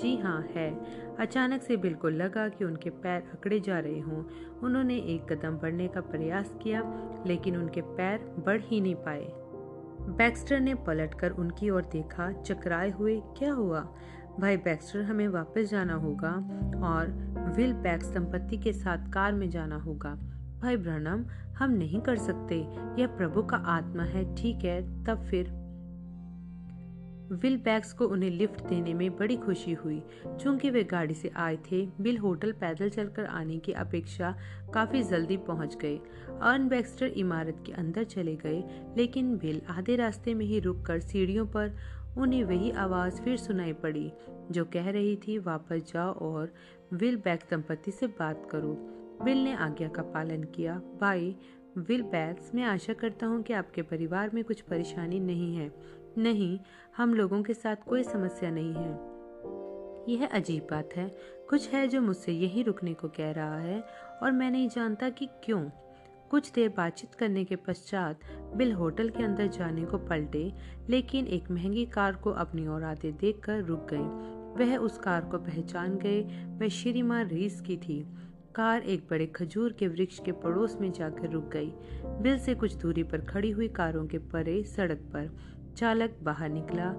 जी 0.00 0.16
हाँ 0.16 0.48
है। 0.54 0.80
अचानक 1.18 1.62
से 1.62 1.76
बिल 1.76 1.94
को 1.94 2.08
लगा 2.08 2.48
कि 2.48 2.64
उनके 2.64 2.90
पैर 2.90 3.22
अकड़े 3.32 3.60
जा 3.60 3.78
रहे 3.78 4.00
हों। 4.00 4.24
उन्होंने 4.62 4.96
एक 4.96 5.32
कदम 5.32 5.56
बढ़ने 5.56 5.88
का 5.88 6.00
प्रयास 6.00 6.54
किया, 6.62 6.82
लेकिन 7.26 7.56
उनके 7.56 7.80
पैर 7.80 8.18
बढ़ 8.46 8.60
ही 8.64 8.80
नहीं 8.80 8.94
पाए। 8.94 9.32
बैक्स्टर 10.04 10.60
ने 10.60 10.74
पलटकर 10.74 11.30
उनकी 11.30 11.70
ओर 11.70 11.82
देखा, 11.82 12.32
चकराए 12.32 12.90
हुए, 12.90 13.20
क्या 13.20 13.52
हुआ? 13.52 13.94
भाई 14.40 14.56
बैक्स्टर, 14.56 15.02
हमें 15.02 15.28
वापस 15.28 15.70
जाना 15.70 15.94
होगा 15.94 16.30
और 16.84 17.10
विल 17.56 17.72
बैक्स 17.72 18.06
संपत्ति 18.06 18.56
के 18.56 18.72
साथ 18.72 19.12
कार 19.12 19.32
में 19.32 19.50
जाना 19.50 19.76
होगा। 19.76 20.14
भाई 20.62 20.76
ब्रनम 20.76 21.24
हम 21.58 21.70
नहीं 21.70 22.00
कर 22.00 22.16
सकते। 22.16 22.56
यह 22.98 23.06
प्रभु 23.06 23.42
का 23.42 23.56
आत्मा 23.56 24.02
है, 24.02 24.34
ठीक 24.34 24.64
है, 24.64 25.04
तब 25.04 25.22
फिर। 25.24 25.64
विल 27.32 27.56
बैग्स 27.56 27.92
को 27.92 28.06
उन्हें 28.06 28.30
लिफ्ट 28.30 28.64
देने 28.64 28.94
में 28.94 29.16
बड़ी 29.16 29.36
खुशी 29.36 29.72
हुई। 29.72 30.02
चूँकि 30.40 30.70
वे 30.70 30.84
गाड़ी 30.84 31.14
से 31.14 31.28
आए 31.36 31.56
थे 31.56 31.88
बिल 32.00 32.18
होटल 32.18 32.52
पैदल 32.52 32.88
चलकर 32.88 33.24
आने 33.24 33.58
की 33.58 33.72
अपेक्षा 33.72 34.34
काफ़ी 34.74 35.02
जल्दी 35.02 35.36
पहुँच 35.36 35.76
गए। 35.76 35.96
अर्न 36.42 36.68
बैक्स्टर 36.68 37.06
इमारत 37.06 37.62
के 37.66 37.72
अंदर 37.72 38.04
चले 38.04 38.36
गए, 38.36 38.64
लेकिन 38.96 39.36
बिल 39.36 39.62
आधे 39.70 39.96
रास्ते 39.96 40.34
में 40.34 40.46
ही 40.46 40.60
रुककर 40.60 41.00
सीढ़ियों 41.00 41.46
पर 41.46 41.76
उन्हें 42.18 42.44
वही 42.44 42.70
आवाज़ 42.70 43.22
फिर 43.22 43.36
सुनाई 43.36 43.72
पड़ी, 43.72 44.12
जो 44.50 44.64
कह 44.64 44.90
रही 44.90 45.16
थी, 45.16 45.38
वापस 45.38 45.92
जाओ 45.92 46.12
और 46.12 46.54
विल 46.92 47.16
बैग 47.16 47.40
दंपति 47.50 47.90
से 47.90 48.06
बात 48.06 48.48
करो। 48.50 48.90
बिल 49.24 49.44
ने 49.44 49.54
आज्ञा 49.54 49.88
का 49.88 50.02
पालन 50.02 50.44
किया। 50.44 50.80
भाई, 51.00 51.36
विल 51.78 52.02
बैग्स 52.02 52.54
मैं 52.54 52.62
आशा 52.62 52.92
करता 52.92 53.26
हूँ 53.26 53.42
कि 53.42 53.52
आपके 53.52 53.82
परिवार 53.82 54.30
में 54.34 54.44
कुछ 54.44 54.60
परेशानी 54.60 55.20
नहीं 55.20 55.56
है। 55.56 55.72
नहीं, 56.18 56.60
हम 56.96 57.14
लोगों 57.14 57.42
के 57.42 57.54
साथ 57.54 57.76
कोई 57.76 58.02
समस्या 58.02 58.50
नहीं 58.50 58.74
है। 58.74 59.14
यह 60.08 60.26
अजीब 60.26 60.62
बात 60.70 60.88
है। 60.96 61.16
कुछ 61.50 61.70
है 61.70 61.88
जो 61.88 62.00
मुझसे 62.00 62.32
यही 62.32 62.62
रुकने 62.62 62.94
को 62.94 63.08
कह 63.08 63.32
रहा 63.32 63.58
है, 63.58 63.84
और 64.22 64.32
मैं 64.32 64.50
नहीं 64.50 64.68
जानता 64.68 65.08
कि 65.08 65.28
क्यों। 65.44 65.70
कुछ 66.34 66.52
देर 66.52 66.68
बातचीत 66.68 67.14
करने 67.14 67.44
के 67.44 67.56
पश्चात 67.56 68.20
बिल 68.56 68.72
होटल 68.72 69.08
के 69.08 69.22
अंदर 69.22 69.46
जाने 69.46 69.84
को 69.84 69.98
पलटे, 69.98 70.52
लेकिन 70.90 71.26
एक 71.26 71.50
महँगी 71.50 71.86
कार 71.86 72.12
को 72.12 72.30
अपनी 72.30 72.66
ओर 72.68 72.84
आते 72.84 73.12
देखकर 73.12 73.62
रुक 73.64 73.86
गए 73.90 74.64
वह 74.64 74.76
उस 74.76 74.98
कार 74.98 75.24
को 75.24 75.38
पहचान 75.38 75.94
गए। 75.96 76.22
वह 76.60 76.68
श्रीमान 76.68 77.28
रीस 77.28 77.60
की 77.60 77.76
थी। 77.76 78.06
कार 78.54 78.82
एक 78.82 79.06
बड़े 79.10 79.26
खजूर 79.26 79.72
के 79.72 79.88
वृक्ष 79.88 80.18
के 80.18 80.32
पड़ोस 80.32 80.76
में 80.80 80.92
जाकर 80.92 81.30
रुक 81.30 81.48
गई। 81.48 81.72
बिल 82.04 82.38
से 82.38 82.54
कुछ 82.54 82.74
दूरी 82.74 83.02
पर 83.02 83.20
खड़ी 83.20 83.50
हुई 83.50 83.68
कारों 83.68 84.06
के 84.06 84.18
परे 84.18 84.64
सड़क 84.64 84.98
पर 84.98 85.36
चालक 85.76 86.18
बाहर 86.22 86.48
निकला, 86.48 86.92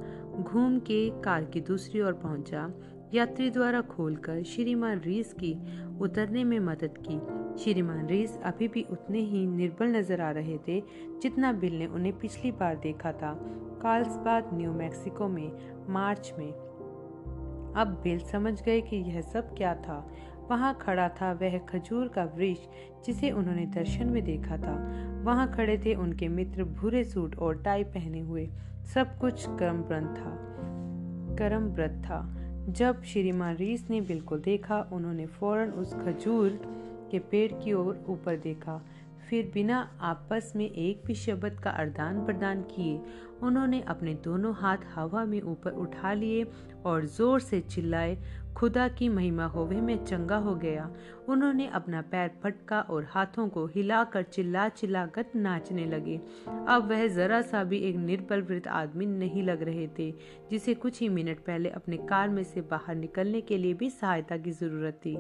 घूम 0.44 0.80
के 0.80 1.10
कार 1.22 1.46
की 1.46 1.62
दूसरी 1.62 2.02
ओर 2.02 2.14
पहुँचा। 2.14 2.72
यात्री 3.14 3.50
द्वारा 3.50 3.82
खोलकर 3.82 4.44
श्रीमान 4.44 5.00
रीस 5.00 5.34
की 5.34 5.54
उतरने 6.00 6.44
में 6.44 6.60
मदद 6.60 6.94
की। 7.10 7.45
श्रीमान 7.60 8.08
रीस 8.08 8.40
अभी 8.44 8.68
भी 8.68 8.86
उतने 8.92 9.20
ही 9.20 9.48
निर्बल 9.48 9.86
नज़र 9.86 10.22
आ 10.22 10.32
रहे 10.32 10.58
थे 10.68 10.84
जितना 11.24 11.54
बिल 11.54 11.80
ने 11.80 11.88
उन्हें 11.88 12.20
पिछली 12.20 12.52
बार 12.52 12.76
देखा 12.76 13.12
था। 13.12 13.40
कार्ल्सबाद, 13.82 14.50
न्यू 14.54 14.72
मैक्सिको 14.72 15.28
में, 15.28 15.52
मार्च 15.90 16.34
में। 16.40 16.52
अब 17.76 18.02
बिल 18.04 18.20
समझ 18.20 18.64
गए 18.64 18.82
कि 18.82 18.96
यह 18.96 19.22
सब 19.22 19.56
क्या 19.56 19.76
था। 19.76 20.12
वहाँ 20.52 20.78
खड़ा 20.82 21.10
था 21.10 21.32
वह 21.32 21.58
खजूर 21.58 22.08
का 22.08 22.24
वृक्ष 22.24 22.62
जिसे 23.06 23.32
उन्होंने 23.32 23.66
दर्शन 23.66 24.08
में 24.08 24.24
देखा 24.24 24.58
था। 24.58 25.06
वहाँ 25.24 25.54
खड़े 25.54 25.78
थे 25.78 25.96
उनके 25.96 26.28
मित्र 26.28 26.64
भूरे 26.64 27.04
सूट 27.04 27.38
और 27.38 27.62
टाई 27.62 27.84
पहने 27.84 28.20
हुए। 28.20 28.50
सब 28.94 29.18
कुछ 29.18 29.46
कर्म 29.48 29.82
था। 29.82 30.38
कर्म 31.36 31.74
था। 32.02 32.36
जब 32.70 33.04
श्रीमान 33.04 33.56
रीस 33.56 33.90
ने 33.90 34.02
बिल 34.02 34.22
को 34.22 34.38
देखा, 34.38 34.90
उन्होंने 34.92 35.26
फ़ौरन 35.26 35.70
उस 35.70 35.94
खजूर 35.94 36.52
के 37.12 37.20
पेड़ 37.32 37.52
की 37.54 37.74
ओर 37.74 38.04
ऊपर 38.10 38.38
देखा। 38.38 38.82
फिर 39.30 39.50
बिना 39.54 39.78
आपस 40.02 40.52
में 40.56 40.70
एक 40.70 41.02
भी 41.06 41.14
शब्द 41.16 41.60
का 41.60 41.70
आदान 41.72 42.26
प्रदान 42.26 42.62
किए, 42.64 43.00
उन्होंने 43.44 43.82
अपने 43.82 44.14
दोनों 44.14 44.54
हाथ 44.56 44.78
हवा 44.96 45.24
में 45.26 45.42
ऊपर 45.42 45.72
उठा 45.72 46.14
लिए 46.14 46.46
और 46.86 47.06
ज़ोर 47.06 47.40
से 47.40 47.60
चिल्लाए, 47.62 48.18
खुदा 48.58 48.88
की 48.88 49.10
महिमा 49.10 49.46
होवे 49.46 49.80
में 49.82 50.04
चंगा 50.06 50.38
हो 50.38 50.54
गया। 50.56 50.90
उन्होंने 51.30 51.68
अपना 51.68 52.02
पैर 52.02 52.32
फटका 52.44 52.82
और 52.82 53.08
हाथों 53.10 53.48
को 53.50 53.66
हिलाकर 53.66 54.24
चिल्ला 54.24 54.68
चिल्लाकर 54.70 55.26
नाचने 55.36 55.86
लगे। 55.86 56.20
अब 56.48 56.88
वह 56.90 57.08
जरा 57.08 57.42
सा 57.42 57.64
भी 57.64 57.80
एक 57.80 57.96
निर्बल 57.96 58.42
वृद्ध 58.42 58.68
आदमी 58.68 59.06
नहीं 59.06 59.44
लग 59.44 59.64
रहे 59.64 59.88
थे, 60.00 60.12
जिसे 60.52 60.74
कुछ 60.74 61.02
ही 61.02 61.10
मिनट 61.10 61.40
पहले 61.40 61.70
अपने 61.72 61.98
कार 61.98 62.30
में 62.30 62.44
से 62.44 62.62
बाहर 62.62 62.96
निकलने 62.96 63.42
के 63.42 63.58
लिए 63.58 63.74
भी 63.74 63.90
सहायता 63.90 64.38
की 64.38 64.52
ज़रूरत 64.52 65.02
थी। 65.06 65.18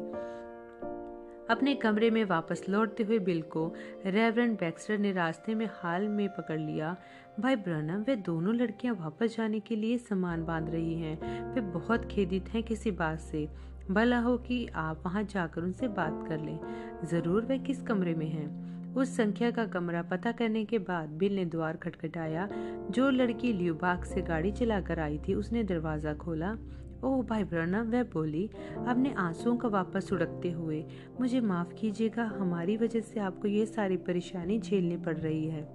अपने 1.49 1.75
कमरे 1.75 2.09
में 2.09 2.25
वापस 2.25 2.61
लौटते 2.69 3.03
हुए 3.03 3.19
बिल 3.19 3.41
को 3.41 3.73
रेवरेंड 4.05 4.59
बैक्स्टर 4.59 4.97
ने 4.97 5.11
रास्ते 5.11 5.55
में 5.55 5.69
हाल 5.73 6.07
में 6.07 6.29
पकड़ 6.29 6.59
लिया। 6.59 6.97
भाई 7.39 7.55
ब्रनम, 7.55 8.01
वे 8.01 8.15
दोनों 8.15 8.55
लड़कियाँ 8.55 8.95
वापस 8.95 9.37
जाने 9.37 9.59
के 9.59 9.75
लिए 9.75 9.97
सामान 9.97 10.45
बाँध 10.45 10.69
रही 10.69 10.95
हैं। 10.95 11.53
वे 11.53 11.61
बहुत 11.61 12.05
खेदित 12.05 12.49
हैं 12.49 12.63
किसी 12.63 12.91
बात 12.91 13.19
से। 13.19 13.49
भला 13.91 14.19
हो 14.19 14.37
कि 14.37 14.67
आप 14.75 15.03
वहाँ 15.05 15.23
जाकर 15.23 15.61
उनसे 15.61 15.87
बात 15.87 16.25
कर 16.27 16.39
लें। 16.39 16.59
ज़रूर 17.05 17.45
वे 17.45 17.57
किस 17.59 17.81
कमरे 17.81 18.13
में 18.13 18.29
हैं। 18.29 18.93
उस 18.93 19.17
संख्या 19.17 19.51
का 19.51 19.65
कमरा 19.65 20.01
पता 20.01 20.31
करने 20.31 20.65
के 20.65 20.79
बाद 20.79 21.09
बिल 21.09 21.35
ने 21.35 21.45
द्वार 21.45 21.77
खटखटाया। 21.77 22.49
जो 22.91 23.09
लड़की 23.09 23.53
ल्यूबाग 23.53 24.03
से 24.03 24.21
गाड़ी 24.21 24.51
चलाकर 24.51 24.99
आई 24.99 25.17
थी, 25.17 25.33
उसने 25.33 25.63
दरवाज़ा 25.63 26.13
खोला। 26.13 26.57
ओह 27.03 27.23
भाई 27.23 27.43
ब्रना 27.43 27.81
वह 27.81 28.03
बोली, 28.03 28.49
अपने 28.87 29.13
आंसुओं 29.13 29.57
का 29.57 29.67
वापस 29.67 30.13
उड़कते 30.13 30.51
हुए, 30.51 30.85
मुझे 31.21 31.41
माफ़ 31.41 31.73
कीजिएगा, 31.73 32.23
हमारी 32.23 32.77
वजह 32.77 32.99
से 32.99 33.19
आपको 33.19 33.47
ये 33.47 33.65
सारी 33.65 33.97
परेशानी 33.97 34.59
झेलनी 34.59 34.97
पड़ 34.97 35.17
रही 35.17 35.45
है। 35.45 35.67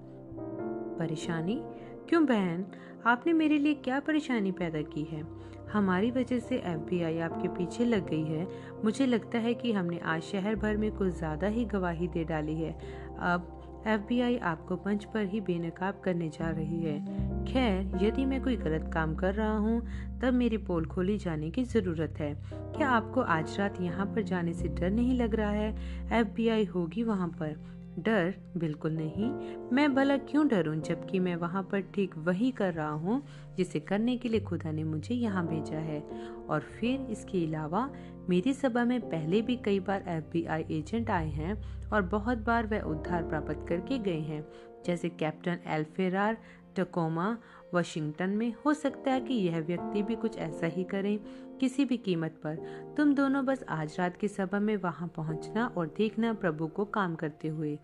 परेशानी? 0.98 1.62
क्यों 2.08 2.26
बहन? 2.26 2.66
आपने 3.06 3.32
मेरे 3.32 3.58
लिए 3.58 3.74
क्या 3.74 4.00
परेशानी 4.00 4.52
पैदा 4.52 4.82
की 4.82 5.04
है? 5.04 5.50
हमारी 5.72 6.10
वजह 6.10 6.38
से 6.38 6.56
एफबीआई 6.56 7.18
आपके 7.18 7.48
पीछे 7.48 7.84
लग 7.84 8.08
गई 8.08 8.24
है। 8.24 8.48
मुझे 8.84 9.06
लगता 9.06 9.38
है 9.38 9.54
कि 9.54 9.72
हमने 9.72 9.98
आज 9.98 10.22
शहर 10.22 10.54
भर 10.54 10.76
में 10.76 10.92
कुछ 10.92 11.08
ज़्यादा 11.08 11.46
ही 11.46 11.64
गवाही 11.64 12.08
दे 12.08 12.24
डाली 12.24 12.54
है। 12.54 12.72
अब 13.18 13.59
एफबीआई 13.86 14.36
आपको 14.36 14.74
मंच 14.76 15.04
पर 15.04 15.24
ही 15.24 15.40
बेनकाब 15.40 16.00
करने 16.04 16.28
जा 16.28 16.50
रही 16.50 16.82
है। 16.82 17.00
खैर, 17.44 18.04
यदि 18.04 18.24
मैं 18.24 18.42
कोई 18.42 18.56
गलत 18.56 18.90
काम 18.94 19.14
कर 19.14 19.34
रहा 19.34 19.56
हूँ, 19.56 19.82
तब 20.20 20.34
मेरी 20.34 20.56
पोल 20.56 20.86
खोली 20.86 21.18
जाने 21.18 21.50
की 21.50 21.64
ज़रूरत 21.64 22.14
है। 22.18 22.34
क्या 22.52 22.88
आपको 22.88 23.20
आज 23.20 23.56
रात 23.58 23.80
यहाँ 23.80 24.06
पर 24.06 24.22
जाने 24.22 24.52
से 24.52 24.68
डर 24.68 24.90
नहीं 24.90 25.18
लग 25.18 25.34
रहा 25.34 25.50
है? 25.50 25.76
एफबीआई 26.12 26.64
होगी 26.64 27.02
वहाँ 27.02 27.28
पर। 27.28 27.80
डर? 27.98 28.34
बिल्कुल 28.56 28.92
नहीं। 28.92 29.58
मैं 29.72 29.94
भला 29.94 30.16
क्यों 30.16 30.48
डरूं, 30.48 30.80
जबकि 30.80 31.18
मैं 31.18 31.36
वहाँ 31.36 31.62
पर 31.62 31.80
ठीक 31.80 32.18
वही 32.18 32.50
कर 32.50 32.74
रहा 32.74 32.90
हूँ, 32.90 33.22
जिसे 33.56 33.80
करने 33.80 34.16
के 34.16 34.28
लिए 34.28 34.40
खुदा 34.40 34.72
ने 34.72 34.84
मुझे 34.84 35.14
यहाँ 35.14 35.46
भेजा 35.46 35.78
है। 35.78 36.04
और 36.50 36.60
फिर 36.60 37.00
इसके 37.00 37.46
अलावा 37.46 37.90
मेरी 38.30 38.52
सभा 38.52 38.84
में 38.84 39.00
पहले 39.00 39.42
भी 39.42 39.56
कई 39.56 39.80
बार 39.80 40.04
एफबीआई 40.08 40.62
एजेंट 40.70 41.10
आए 41.10 41.28
हैं 41.28 41.88
और 41.90 42.02
बहुत 42.02 42.38
बार 42.38 42.66
वह 42.66 42.80
उद्धार 42.80 43.22
प्राप्त 43.22 43.66
करके 43.68 43.98
गए 43.98 44.20
हैं। 44.20 44.48
जैसे 44.86 45.08
कैप्टन 45.08 45.58
एल्फेरार 45.66 46.36
टकोमा 46.76 47.38
वाशिंगटन 47.74 48.30
में 48.30 48.54
हो 48.66 48.74
सकता 48.74 49.10
है 49.10 49.20
कि 49.20 49.34
यह 49.34 49.60
व्यक्ति 49.60 50.02
भी 50.02 50.16
कुछ 50.16 50.38
ऐसा 50.38 50.66
ही 50.66 50.84
करे, 50.84 51.20
किसी 51.60 51.84
भी 51.84 51.96
कीमत 51.96 52.30
पर। 52.30 52.56
तुम 52.96 53.14
दोनों 53.14 53.44
बस 53.44 53.64
आज 53.68 53.96
रात 53.98 54.16
की 54.16 54.28
सभा 54.28 54.60
में 54.60 54.76
वहाँ 54.76 55.08
पहुँचना 55.08 55.66
और 55.66 55.94
देखना 55.96 56.32
प्रभु 56.32 56.66
को 56.66 56.84
काम 56.84 57.14
करते 57.14 57.48
हुए। 57.48 57.78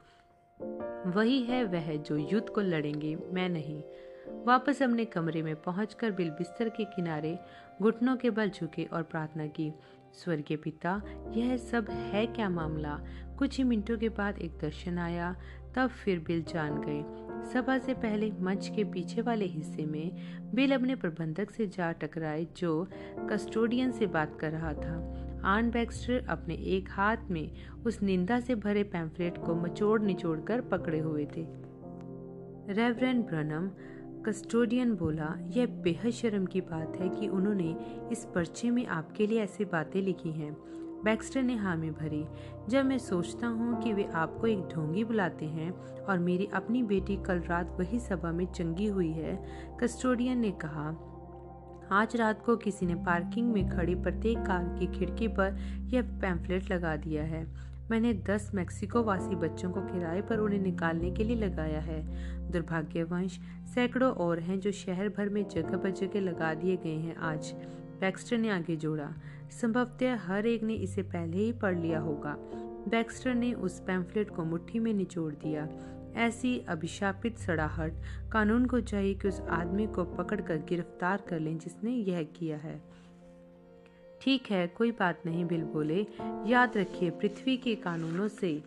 वही 1.07 1.43
है 1.43 1.65
वह 1.65 1.97
जो 1.97 2.17
युद्ध 2.17 2.49
को 2.49 2.61
लड़ेंगे, 2.61 3.17
मैं 3.33 3.49
नहीं। 3.49 3.83
वापस 4.45 4.83
अपने 4.83 5.05
कमरे 5.05 5.43
में 5.43 5.63
पहुंचकर 5.63 6.11
बिल 6.11 6.31
बिस्तर 6.31 6.69
के 6.69 6.85
किनारे 6.85 7.39
घुटनों 7.83 8.17
के 8.17 8.31
बल 8.31 8.51
झुके 8.51 8.85
और 8.85 9.03
प्रार्थना 9.03 9.47
की 9.47 9.73
स्वर्गीय 10.17 10.57
पिता, 10.57 11.03
यह 11.33 11.57
सब 11.57 11.91
है 11.91 12.27
क्या 12.27 12.49
मामला? 12.49 13.01
कुछ 13.39 13.59
ही 13.59 13.65
मिनटों 13.65 13.99
के 13.99 14.09
बाद 14.09 14.39
एक 14.39 14.59
दर्शन 14.59 14.99
आया, 14.99 15.37
तब 15.75 15.89
फिर 15.89 16.19
बिल 16.19 16.43
जान 16.43 16.81
गए। 16.87 17.05
सभा 17.53 17.79
से 17.79 17.95
पहले 17.95 18.33
मंच 18.41 18.73
के 18.77 18.85
पीछे 18.85 19.21
वाले 19.21 19.45
हिस्से 19.45 19.87
में 19.87 20.17
बिल 20.55 20.75
अपने 20.75 20.95
प्रबंधक 20.95 21.51
से 21.51 21.67
जा 21.67 21.93
टकराए, 21.93 22.47
जो 22.57 22.89
कस्टोडियन 23.31 23.91
से 23.91 24.07
बात 24.07 24.39
कर 24.41 24.51
रहा 24.51 24.73
था। 24.73 25.23
आन 25.45 25.71
बैक्स्टर 25.71 26.27
अपने 26.29 26.55
एक 26.55 26.89
हाथ 26.91 27.17
में 27.31 27.51
उस 27.87 28.03
निंदा 28.03 28.41
से 28.41 28.55
भरे 28.55 28.83
पैम्फलेट 28.83 29.39
को 29.39 29.55
मचोड़ 29.55 30.01
निचोड़ 30.01 30.41
कर 30.41 30.61
पकड़े 30.61 30.99
हुए 30.99 31.25
थे। 31.25 31.67
रेवरेंड 32.73 33.25
ब्रनम 33.25 33.71
कस्टोडियन 34.27 34.95
बोला, 34.95 35.27
यह 35.57 35.67
बेहद 35.67 36.11
शर्म 36.11 36.47
की 36.47 36.61
बात 36.61 36.97
है 37.01 37.09
कि 37.09 37.29
उन्होंने 37.29 37.77
इस 38.13 38.25
पर्चे 38.35 38.71
में 38.71 38.87
आपके 38.87 39.27
लिए 39.27 39.43
ऐसी 39.43 39.65
बातें 39.65 40.01
लिखी 40.03 40.31
हैं। 40.31 40.53
बैक्स्टर 41.05 41.43
ने 41.43 41.55
हामी 41.57 41.91
भरी, 41.91 42.25
जब 42.69 42.85
मैं 42.85 42.99
सोचता 42.99 43.47
हूँ 43.47 43.83
कि 43.83 43.93
वे 43.93 44.05
आपको 44.05 44.47
एक 44.47 44.59
ढोंगी 44.59 45.05
बुलाते 45.05 45.45
हैं 45.45 45.71
और 46.05 46.19
मेरी 46.19 46.49
अपनी 46.55 46.83
बेटी 46.83 47.17
कल 47.17 47.41
रात 47.41 47.77
वही 47.79 47.99
सभा 47.99 48.33
में 48.33 48.45
चंगी 48.47 48.87
हुई 48.87 49.11
है 49.11 49.39
कस्टोडियन 49.81 50.39
ने 50.39 50.51
कहा। 50.65 50.89
आज 51.93 52.17
रात 52.17 52.43
को 52.45 52.57
किसी 52.57 52.87
ने 52.87 52.95
पार्किंग 52.95 53.53
में 53.53 53.69
खड़ी 53.69 53.95
प्रत्येक 53.95 54.39
कार 54.39 54.65
की 54.79 54.87
खिड़की 54.99 55.29
पर 55.29 55.57
यह 55.95 56.03
पैम्फलेट 56.21 56.71
लगा 56.73 56.97
दिया 56.97 57.25
है। 57.25 57.76
मैंने 57.91 58.15
दस 58.15 58.51
मैक्सिको 58.55 59.03
वासी 59.03 59.37
बच्चों 59.37 59.71
को 59.71 59.81
किराए 59.81 60.21
पर 60.21 60.39
उन्हें 60.39 60.61
निकालने 60.61 61.11
के 61.11 61.25
लिए 61.25 61.37
लगाया 61.37 61.81
है। 61.81 62.03
दुर्भाग्यवंश, 62.51 63.39
सैकड़ों 63.75 64.13
और 64.13 64.41
हैं 64.41 64.61
जो 64.61 64.73
शहर 64.73 65.09
भर 65.09 65.29
में 65.29 65.49
जगह 65.49 65.77
पर 65.77 65.91
जगह 65.91 66.21
लगा 66.21 66.55
दिए 66.55 66.77
गए 66.77 66.97
हैं 66.97 67.17
आज। 67.17 67.53
बैक्स्टर 68.01 68.39
ने 68.39 68.51
आगे 68.51 68.77
जोड़ा। 68.77 69.15
संभवतः 69.51 70.17
हर 70.17 70.47
एक 70.47 70.63
ने 70.63 70.75
इसे 70.75 71.03
पहले 71.03 71.37
ही 71.37 71.53
पढ़ 71.53 71.79
लिया 71.79 72.01
होगा। 72.01 72.37
बैक्स्टर 72.89 73.35
ने 73.35 73.53
उस 73.53 73.81
पैम्फलेट 73.81 74.31
को 74.31 74.45
मुट्ठी 74.45 74.79
में 74.79 74.95
निचोड़ 74.95 75.35
दिया। 75.35 75.69
ऐसी 76.17 76.59
अभिशापित 76.59 77.39
सड़ाहट 77.39 77.93
कानून 78.33 78.67
को 78.67 78.81
चाहिए 78.81 79.15
कि 79.15 79.29
उस 79.29 79.41
आदमी 79.41 79.87
को 79.87 80.05
पकड़कर 80.05 80.57
गिरफ़्तार 80.57 81.25
कर 81.29 81.41
लें 81.41 81.59
जिसने 81.59 81.91
यह 81.91 82.23
किया 82.23 82.57
है। 82.57 82.83
ठीक 84.21 84.51
है, 84.51 84.67
कोई 84.67 84.91
बात 84.91 85.23
नहीं, 85.27 85.45
बिल 85.45 85.63
बोले। 85.63 86.07
याद 86.47 86.77
रखिए, 86.77 87.11
पृथ्वी 87.11 87.57
के 87.57 87.75
कानूनों 87.75 88.29
से 88.29 88.63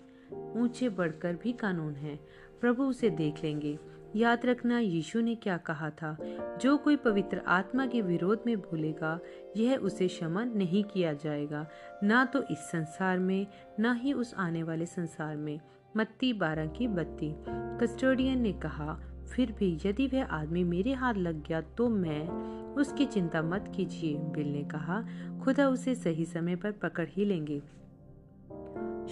ऊँचे 0.55 0.89
बढ़कर 0.89 1.35
भी 1.35 1.51
कानून 1.51 1.93
है। 1.93 2.19
प्रभु 2.61 2.83
उसे 2.83 3.09
देख 3.09 3.43
लेंगे। 3.43 3.79
याद 4.15 4.45
रखना, 4.45 4.79
यीशु 4.79 5.21
ने 5.21 5.35
क्या 5.35 5.57
कहा 5.57 5.89
था? 5.89 6.17
जो 6.61 6.77
कोई 6.77 6.95
पवित्र 6.95 7.41
आत्मा 7.47 7.85
के 7.85 8.01
विरोध 8.01 8.43
में 8.45 8.57
भूलेगा 8.57 9.19
यह 9.57 9.77
उसे 9.77 10.07
क्षमा 10.07 10.43
नहीं 10.43 10.83
किया 10.83 11.13
जाएगा। 11.13 11.67
ना 12.03 12.25
तो 12.25 12.43
इस 12.43 12.57
संसार 12.57 13.19
में, 13.19 13.47
ना 13.79 13.93
ही 13.93 14.13
उस 14.13 14.33
आने 14.37 14.63
वाले 14.63 14.85
संसार 14.85 15.37
में। 15.37 15.59
मत्ती 15.97 16.33
बारह 16.33 16.67
की 16.67 16.87
बत्ती। 16.87 17.35
कस्टोडियन 17.49 18.41
ने 18.41 18.53
कहा, 18.53 18.99
फिर 19.35 19.51
भी 19.51 19.77
यदि 19.85 20.07
वह 20.07 20.23
आदमी 20.23 20.63
मेरे 20.63 20.93
हाथ 20.93 21.13
लग 21.13 21.47
गया 21.47 21.61
तो 21.61 21.89
मैं 21.89 22.27
उसकी 22.75 23.05
चिंता 23.05 23.41
मत 23.41 23.73
कीजिए। 23.75 24.17
बिल 24.17 24.53
ने 24.53 24.63
कहा 24.63 25.05
खुदा 25.49 25.67
उसे 25.67 25.95
सही 25.95 26.25
समय 26.25 26.55
पर 26.55 26.71
पकड़ 26.71 27.07
ही 27.09 27.25
लेंगे। 27.25 27.59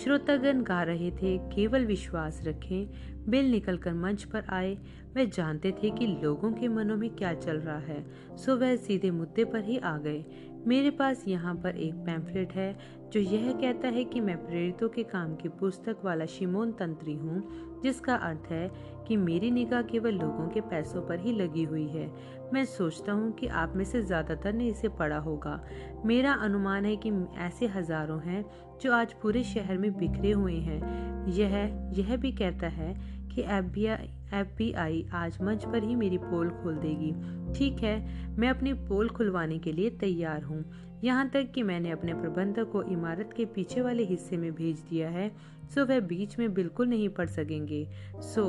श्रोतागण 0.04 0.62
गा 0.62 0.84
रहे 0.84 1.12
थे, 1.12 1.38
केवल 1.38 1.86
विश्वास 1.86 2.42
रखें, 2.46 2.88
बिल 3.30 3.52
निकलकर 3.52 3.94
मंच 3.94 4.24
पर 4.24 4.44
आए। 4.50 4.78
वे 5.16 5.26
जानते 5.28 5.72
थे 5.72 5.90
कि 5.90 6.08
लोगों 6.08 6.52
के 6.52 6.68
मनों 6.68 6.98
में 6.98 7.10
क्या 7.10 7.34
चल 7.34 7.58
रहा 7.58 7.78
है, 7.78 8.06
सो 8.36 8.56
वह 8.56 8.76
सीधे 8.76 9.12
मुद्दे 9.12 9.46
पर 9.46 9.64
ही 9.64 9.78
आ 9.78 9.98
गए। 9.98 10.26
मेरे 10.68 10.90
पास 10.90 11.24
यहाँ 11.28 11.56
पर 11.56 11.76
एक 11.76 11.94
पैम्फलेट 11.94 12.52
है, 12.52 12.78
जो 13.12 13.20
यह 13.20 13.52
कहता 13.52 13.88
है 13.88 14.04
कि 14.04 14.20
मैं 14.20 14.48
प्रेरितों 14.48 14.90
के 14.90 15.04
काम 15.04 15.36
की 15.36 15.50
पुस्तक 15.50 15.98
वाला 16.06 16.26
शिमोन 16.26 16.72
तंत्री 16.72 17.14
हूँ, 17.14 17.44
जिसका 17.84 18.16
अर्थ 18.16 18.52
है 18.52 18.72
कि 19.08 19.18
मेरी 19.18 19.52
निगाह 19.52 19.82
केवल 19.82 20.14
लोगों 20.14 20.48
के 20.48 20.62
पैसों 20.62 21.02
पर 21.02 21.20
ही 21.20 21.32
लगी 21.32 21.64
हुई 21.64 21.88
है। 21.88 22.08
मैं 22.54 22.64
सोचता 22.66 23.12
हूँ 23.12 23.32
कि 23.32 23.48
आप 23.48 23.74
में 23.76 23.84
से 23.86 24.02
ज़्यादातर 24.02 24.54
ने 24.54 24.68
इसे 24.68 24.90
पढ़ा 24.90 25.18
होगा। 25.18 25.60
मेरा 26.06 26.34
अनुमान 26.34 26.86
है 26.86 26.96
कि 26.96 27.12
ऐसे 27.38 27.68
हज़ारों 27.68 28.20
हैं 28.22 28.44
जो 28.82 28.94
आज 28.94 29.14
पूरे 29.14 29.44
शहर 29.44 29.78
में 29.78 29.92
बिखरे 29.98 30.32
हुए 30.32 30.54
हैं। 30.54 31.26
यह 31.30 31.56
यह 31.98 32.16
भी 32.16 32.32
कहता 32.32 32.68
है 32.68 32.94
कि 33.30 33.42
एफ़ 33.42 34.56
बी 34.58 34.72
आई 34.74 35.06
आज 35.14 35.38
मंच 35.42 35.66
पर 35.66 35.84
ही 35.84 35.96
मेरी 35.96 36.18
पोल 36.18 36.50
खोल 36.52 36.76
देगी। 36.78 37.12
ठीक 37.54 37.84
है, 37.84 38.38
मैं 38.38 38.50
अपनी 38.50 38.74
पोल 38.74 39.10
खुलवाने 39.10 39.60
के 39.60 39.72
लिए 39.72 39.90
तैयार 40.00 40.44
हूँ। 40.44 40.64
यहाँ 41.04 41.30
तक 41.30 41.52
कि 41.56 41.64
मैंने 41.64 41.92
अपने 41.92 42.14
प्रबंधक 42.14 42.72
को 42.72 42.82
इमारत 42.84 43.34
के 43.38 43.46
पीछे 43.46 43.82
वाले 43.82 44.04
हिस्से 44.06 44.38
में 44.38 44.52
भेज 44.54 44.80
दिया 44.90 45.10
है, 45.10 45.30
सो 45.76 45.86
वह 45.86 46.00
बीच 46.00 46.38
में 46.40 46.54
बिल्कुल 46.54 46.88
नहीं 46.88 47.10
पढ़ 47.10 47.30
सकेंगे। 47.30 47.88
सो 48.24 48.48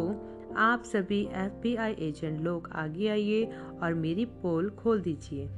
आप 0.56 0.82
सभी 0.82 1.20
एफबीआई 1.20 1.92
एजेंट 1.92 2.40
लोग 2.40 2.68
आगे 2.72 3.08
आइए 3.08 3.44
और 3.82 3.94
मेरी 3.94 4.24
पोल 4.24 4.70
खोल 4.70 5.00
दीजिए। 5.00 5.48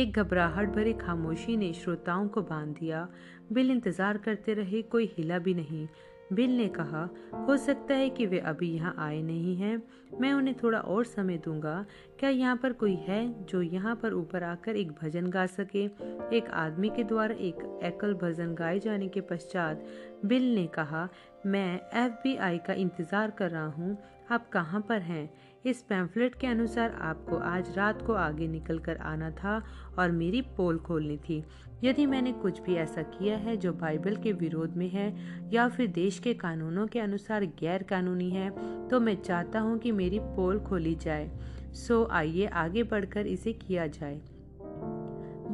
एक 0.00 0.12
घबराहट 0.12 0.68
भरी 0.68 0.92
खामोशी 0.92 1.56
ने 1.56 1.72
श्रोताओं 1.72 2.28
को 2.28 2.42
बाँध 2.42 2.76
दिया। 2.80 3.08
बिल 3.52 3.70
इंतज़ार 3.70 4.18
करते 4.18 4.54
रहे, 4.54 4.82
कोई 4.82 5.12
हिला 5.18 5.38
भी 5.38 5.54
नहीं। 5.54 5.88
बिल 6.32 6.56
ने 6.56 6.66
कहा, 6.68 7.08
हो 7.48 7.56
सकता 7.56 7.94
है 7.94 8.08
कि 8.10 8.26
वे 8.26 8.38
अभी 8.38 8.70
यहाँ 8.70 8.94
आए 8.98 9.20
नहीं 9.22 9.56
हैं। 9.56 9.82
मैं 10.20 10.32
उन्हें 10.32 10.54
थोड़ा 10.62 10.78
और 10.78 11.04
समय 11.04 11.38
दूँगा। 11.38 11.84
क्या 12.18 12.30
यहाँ 12.30 12.56
पर 12.56 12.72
कोई 12.72 12.94
है 12.94 13.44
जो 13.44 13.62
यहाँ 13.62 13.94
पर 13.96 14.12
ऊपर 14.12 14.42
आकर 14.42 14.76
एक 14.76 14.92
भजन 14.92 15.26
गा 15.26 15.46
सके? 15.46 15.84
एक 16.36 16.50
आदमी 16.52 16.90
के 16.90 17.04
द्वारा 17.04 17.34
एक 17.34 17.62
एकल 17.84 18.14
भजन 18.14 18.54
गाए 18.54 18.78
जाने 18.78 19.08
के 19.08 19.20
पश्चात 19.20 19.84
बिल 20.24 20.54
ने 20.54 20.66
कहा, 20.66 21.08
मैं 21.46 21.80
एफबीआई 22.04 22.58
का 22.58 22.72
इंतज़ार 22.72 23.30
कर 23.30 23.50
रहा 23.50 23.66
हूँ। 23.66 23.96
आप 24.30 24.48
कहाँ 24.48 24.80
पर 24.80 25.00
हैं? 25.02 25.30
इस 25.66 25.80
पैम्फलेट 25.82 26.34
के 26.34 26.46
अनुसार 26.46 26.96
आपको 27.00 27.36
आज 27.36 27.72
रात 27.76 28.02
को 28.02 28.12
आगे 28.12 28.48
निकल 28.48 28.78
कर 28.78 28.96
आना 29.02 29.30
था 29.30 29.62
और 29.98 30.10
मेरी 30.10 30.40
पोल 30.56 30.78
खोलनी 30.78 31.16
थी। 31.18 31.42
यदि 31.84 32.06
मैंने 32.06 32.32
कुछ 32.32 32.60
भी 32.60 32.74
ऐसा 32.74 33.02
किया 33.02 33.36
है 33.36 33.56
जो 33.56 33.72
बाइबल 33.72 34.16
के 34.16 34.32
विरोध 34.32 34.76
में 34.76 34.88
है 34.90 35.08
या 35.52 35.68
फिर 35.68 35.86
देश 35.92 36.18
के 36.18 36.34
कानूनों 36.34 36.86
के 36.86 37.00
अनुसार 37.00 37.44
गैर 37.60 37.82
कानूनी 37.82 38.30
है 38.30 38.50
तो 38.88 39.00
मैं 39.00 39.16
चाहता 39.22 39.60
हूँ 39.60 39.78
कि 39.78 39.92
मेरी 39.92 40.18
पोल 40.18 40.60
खोली 40.60 40.94
जाए। 40.94 41.30
सो 41.74 42.04
आइए 42.12 42.46
आगे 42.46 42.82
बढ़कर 42.82 43.26
इसे 43.26 43.52
किया 43.52 43.86
जाए। 43.88 44.20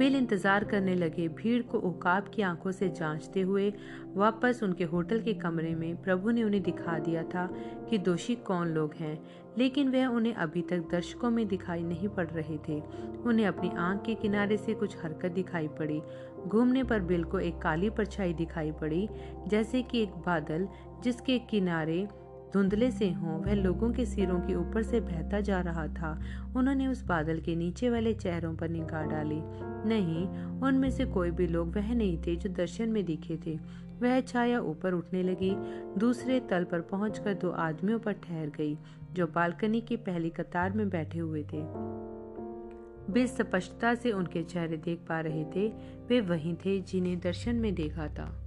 बिल 0.01 0.15
इंतज़ार 0.17 0.65
करने 0.65 0.95
लगे। 0.95 1.27
भीड़ 1.29 1.63
को 1.63 1.79
उकाब 1.79 2.29
की 2.35 2.43
आँखों 2.43 2.71
से 2.73 2.89
जांचते 2.89 3.41
हुए 3.41 3.73
वापस 4.15 4.61
उनके 4.63 4.85
होटल 4.85 5.21
के 5.21 5.33
कमरे 5.35 5.75
में 5.75 6.03
प्रभु 6.03 6.31
ने 6.31 6.43
उन्हें 6.43 6.63
दिखा 6.63 6.99
दिया 6.99 7.23
था 7.25 7.45
कि 7.91 7.99
दोषी 7.99 8.35
कौन 8.47 8.69
लोग 8.69 8.95
हैं, 8.95 9.19
लेकिन 9.59 9.89
वह 9.89 10.07
उन्हें 10.07 10.35
अभी 10.35 10.63
तक 10.63 10.89
दर्शकों 10.93 11.31
में 11.31 11.47
दिखाई 11.49 11.83
नहीं 11.83 12.09
पड़ 12.09 12.27
रहे 12.27 12.57
थे। 12.69 12.81
उन्हें 13.27 13.47
अपनी 13.47 13.71
आँख 13.79 14.03
के 14.07 14.15
किनारे 14.15 14.57
से 14.57 14.75
कुछ 14.75 14.97
हरकत 15.03 15.33
दिखाई 15.33 15.69
पड़ी। 15.79 16.01
घूमने 16.47 16.85
पर 16.85 17.01
बिल 17.03 17.25
को 17.25 17.39
एक 17.39 17.59
काली 17.59 17.91
परछाई 17.91 18.33
दिखाई 18.33 18.73
पड़ी, 18.73 19.09
जैसे 19.49 19.83
कि 19.83 20.03
एक 20.03 20.15
बादल 20.27 20.69
जिसके 21.03 21.39
किनारे 21.51 22.07
धुंधले 22.53 22.91
से 22.91 23.11
हों, 23.11 23.41
वह 23.41 23.55
लोगों 23.55 23.93
के 23.93 24.07
सिरों 24.07 24.41
के 24.41 24.55
ऊपर 24.55 24.83
से 24.83 25.01
बहता 25.01 25.41
जा 25.41 25.61
रहा 25.61 25.87
था। 25.87 26.21
उन्होंने 26.57 26.87
उस 26.87 27.05
बादल 27.05 27.41
के 27.41 27.57
नीचे 27.57 27.91
वाले 27.91 28.15
चेहरों 28.15 28.57
पर 28.57 28.69
निगाह 28.69 29.03
डाली। 29.03 29.41
नहीं, 29.89 30.27
उनमें 30.61 30.91
से 30.91 31.05
कोई 31.05 31.31
भी 31.31 31.47
लोग 31.47 31.77
वह 31.77 31.95
नहीं 31.95 32.23
थे 32.27 32.37
जो 32.37 32.49
दर्शन 32.51 32.89
में 32.89 33.05
दिखे 33.05 33.39
थे। 33.47 33.59
वह 34.03 34.21
छाया 34.21 34.61
ऊपर 34.61 34.93
उठने 34.93 35.23
लगी, 35.23 35.55
दूसरे 35.99 36.41
तल 36.41 36.65
पर 36.65 36.81
पहुंचकर 36.81 37.35
दो 37.35 37.51
आदमियों 37.51 37.99
पर 37.99 38.13
ठहर 38.13 38.47
गई, 38.47 38.79
जो 39.13 39.27
बालकनी 39.27 39.81
की 39.81 39.97
पहली 39.97 40.31
कतार 40.31 40.73
में 40.73 40.89
बैठे 40.89 41.19
हुए 41.19 41.43
थे। 41.43 41.63
वे 43.13 43.27
स्पष्टता 43.27 43.95
से 43.95 44.13
उनके 44.13 44.43
चेहरे 44.43 44.77
देख 44.77 44.99
पा 45.09 45.21
रहे 45.21 45.45
थे, 45.45 45.69
वे 46.09 46.21
वही 46.21 46.55
थे 46.55 46.81
जिन्हें 46.81 47.21
दर्शन 47.21 47.57
में 47.57 47.75
देखा 47.75 48.07
था। 48.07 48.40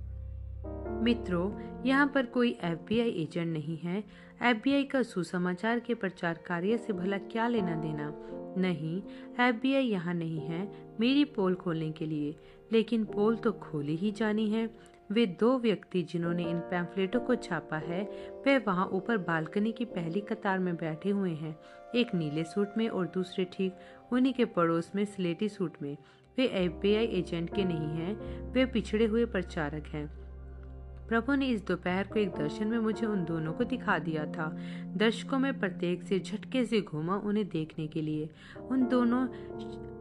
मित्रों, 1.04 1.52
यहाँ 1.86 2.08
पर 2.08 2.26
कोई 2.26 2.58
एफबीआई 2.64 3.10
एजेंट 3.10 3.54
नहीं 3.54 3.78
है। 3.78 4.04
एफबीआई 4.42 4.84
का 4.84 5.04
सुसमाचार 5.04 5.80
के 5.80 5.94
प्रचार 5.94 6.40
कार्य 6.46 6.78
से 6.78 6.94
भला 6.94 7.18
क्या 7.18 7.48
लेना 7.48 7.76
देना? 7.76 8.14
नहीं, 8.58 9.02
एफबीआई 9.40 9.84
यहाँ 9.84 10.14
नहीं 10.14 10.40
है, 10.40 10.90
मेरी 11.00 11.26
पोल 11.26 11.56
खोलने 11.56 11.92
के 11.92 12.06
लिए। 12.06 12.36
लेकिन 12.72 13.06
पोल 13.06 13.36
तो 13.36 13.52
खोली 13.52 13.96
ही 13.96 14.12
जानी 14.12 14.50
है। 14.50 14.70
वे 15.12 15.26
दो 15.26 15.60
व्यक्ति 15.60 16.04
जिन्होंने 16.04 16.50
इन 16.50 16.60
पैम्फलेटों 16.60 17.20
को 17.20 17.36
छापा 17.36 17.78
है, 17.78 18.04
वे 18.46 18.58
वहाँ 18.58 18.88
ऊपर 18.88 19.18
बालकनी 19.18 19.72
की 19.72 19.86
पहली 19.86 20.22
कतार 20.22 20.60
में 20.60 20.76
बैठे 20.76 21.10
हुए 21.10 21.32
हैं। 21.32 21.60
एक 21.96 22.16
नीले 22.16 22.44
सूट 22.44 22.70
में 22.78 22.90
और 22.90 23.08
दूसरे 23.08 23.46
ठीक 23.46 23.76
उन्हीं 24.12 24.34
के 24.34 24.46
पड़ोस 24.46 24.92
में 24.96 25.06
स्लेटी 25.06 25.50
सूट 25.50 25.74
में। 25.82 25.98
वे 26.38 26.46
एफबीआई 26.46 27.06
एजेंट 27.06 27.56
के 27.56 27.64
नहीं 27.64 27.78
हैं, 27.78 28.44
वे 28.52 28.66
पिछड़े 28.66 29.06
हुए 29.06 29.26
प्रचारक 29.26 29.84
हैं। 29.88 30.23
प्रभु 31.10 31.36
ने 31.36 31.48
इस 31.48 31.66
दोपहर 31.68 32.08
को 32.08 32.20
एक 32.20 32.30
दर्शन 32.30 32.68
में 32.68 32.78
मुझे 32.78 33.06
उन 33.06 33.24
दोनों 33.26 33.54
को 33.54 33.64
दिखा 33.64 34.00
दिया 34.00 34.26
था। 34.26 34.58
दर्शकों 34.98 35.40
में 35.40 35.60
प्रत्येक 35.60 36.04
से 36.04 36.20
झटके 36.20 36.66
से 36.66 36.82
घूमा 36.82 37.16
उन्हें 37.16 37.48
देखने 37.48 37.88
के 37.88 38.02
लिए। 38.02 38.30
उन 38.72 38.88
दोनों 38.88 39.28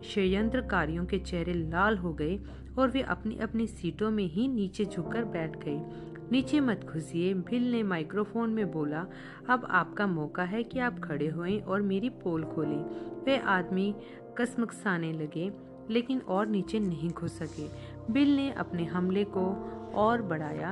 षड्यंत्रकारियों 0.03 1.05
के 1.05 1.19
चेहरे 1.19 1.53
लाल 1.53 1.99
हो 1.99 2.13
गए 2.13 2.41
और 2.79 2.91
वे 2.91 3.03
अपनी 3.03 3.37
अपनी 3.37 3.67
सीटों 3.67 4.11
में 4.11 4.25
ही 4.25 4.49
नीचे 4.49 4.85
झुककर 4.85 5.25
बैठ 5.25 5.65
गए। 5.65 5.81
नीचे 6.33 6.61
मत 6.61 6.85
घुसिए 6.85 7.35
बिल 7.35 7.73
ने 7.73 7.83
माइक्रोफोन 7.83 8.51
में 8.51 8.73
बोला, 8.73 9.07
अब 9.49 9.67
आपका 9.71 10.07
मौका 10.07 10.43
है 10.43 10.63
कि 10.63 10.79
आप 10.79 11.01
खड़े 11.01 11.29
हुए 11.29 11.59
और 11.59 11.83
मेरी 11.83 12.09
पोल 12.09 12.45
खोलें। 12.45 12.85
वे 13.25 13.39
आदमी 13.39 13.95
कसमकसाने 14.39 15.13
लगे, 15.13 15.53
लेकिन 15.91 16.19
और 16.19 16.47
नीचे 16.47 16.81
नहीं 16.81 17.11
घुस 17.11 17.39
सके। 17.39 17.69
बिल 18.13 18.37
ने 18.37 18.51
अपने 18.53 18.85
हमले 18.85 19.25
को 19.25 19.45
और 19.95 20.23
बढ़ाया। 20.23 20.71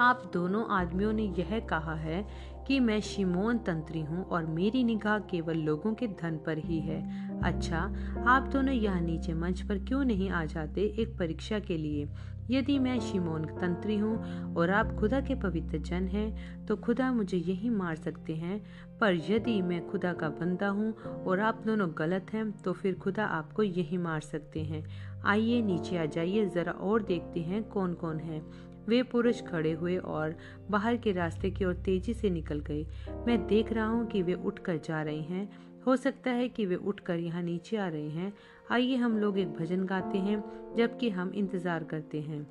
आप 0.00 0.30
दोनों 0.32 0.64
आदमियों 0.70 1.12
ने 1.12 1.22
यह 1.38 1.58
कहा 1.60 1.94
है 1.94 2.24
कि 2.66 2.78
मैं 2.80 3.00
शिमोन 3.00 3.58
तंत्री 3.58 4.00
हूँ 4.00 4.24
और 4.24 4.46
मेरी 4.46 4.82
निगाह 4.84 5.18
केवल 5.30 5.58
लोगों 5.58 5.92
के 5.94 6.06
धन 6.22 6.36
पर 6.36 6.58
ही 6.58 6.78
है। 6.80 7.00
अच्छा 7.42 7.78
आप 8.26 8.48
दोनों 8.52 8.74
यहाँ 8.74 9.00
नीचे 9.00 9.34
मंच 9.34 9.60
पर 9.60 9.78
क्यों 9.78 10.04
नहीं 10.04 10.30
आ 10.30 10.44
जाते 10.44 10.82
एक 10.98 11.16
परीक्षा 11.18 11.58
के 11.58 11.76
लिए? 11.76 12.08
यदि 12.50 12.78
मैं 12.78 12.98
शिमोन 13.00 13.44
तंत्री 13.56 13.96
हूँ 13.96 14.54
और 14.54 14.70
आप 14.70 14.94
खुदा 15.00 15.20
के 15.20 15.34
पवित्र 15.34 15.78
जन 15.78 16.06
हैं 16.08 16.66
तो 16.66 16.76
खुदा 16.76 17.10
मुझे 17.12 17.36
यही 17.36 17.70
मार 17.70 17.96
सकते 17.96 18.34
हैं। 18.34 18.60
पर 19.00 19.14
यदि 19.28 19.60
मैं 19.62 19.86
खुदा 19.88 20.12
का 20.12 20.28
बंदा 20.30 20.68
हूँ 20.68 20.92
और 21.24 21.40
आप 21.40 21.62
दोनों 21.66 21.88
गलत 21.98 22.32
हैं 22.32 22.50
तो 22.52 22.72
फिर 22.72 22.94
खुदा 22.94 23.24
आपको 23.26 23.62
यही 23.62 23.98
मार 23.98 24.20
सकते 24.20 24.60
हैं। 24.60 24.84
आइए 25.24 25.62
नीचे 25.62 25.96
आ 25.96 26.04
जाइए, 26.04 26.46
ज़रा 26.46 26.72
और 26.72 27.02
देखते 27.02 27.40
हैं 27.40 27.62
कौन 27.64 27.94
कौन 27.94 28.18
है। 28.18 28.42
वे 28.88 29.02
पुरुष 29.02 29.42
खड़े 29.42 29.72
हुए 29.72 29.96
और 29.96 30.36
बाहर 30.70 30.96
के 30.96 31.12
रास्ते 31.12 31.50
की 31.50 31.64
ओर 31.64 31.74
तेज़ी 31.74 32.14
से 32.14 32.30
निकल 32.30 32.60
गए। 32.60 32.86
मैं 33.26 33.46
देख 33.46 33.72
रहा 33.72 33.86
हूँ 33.86 34.06
कि 34.06 34.22
वे 34.22 34.34
उठकर 34.34 34.76
जा 34.76 35.02
रहे 35.02 35.20
हैं। 35.20 35.48
हो 35.86 35.96
सकता 35.96 36.30
है 36.30 36.48
कि 36.48 36.66
वे 36.66 36.74
उठकर 36.74 37.18
यहाँ 37.18 37.42
नीचे 37.42 37.76
आ 37.76 37.88
रहे 37.88 38.08
हैं। 38.08 38.32
आइए 38.70 38.96
हम 38.96 39.18
लोग 39.18 39.38
एक 39.38 39.52
भजन 39.52 39.84
गाते 39.84 40.18
हैं, 40.18 40.42
जबकि 40.76 41.10
हम 41.10 41.32
इंतज़ार 41.34 41.84
करते 41.84 42.20
हैं। 42.20 42.46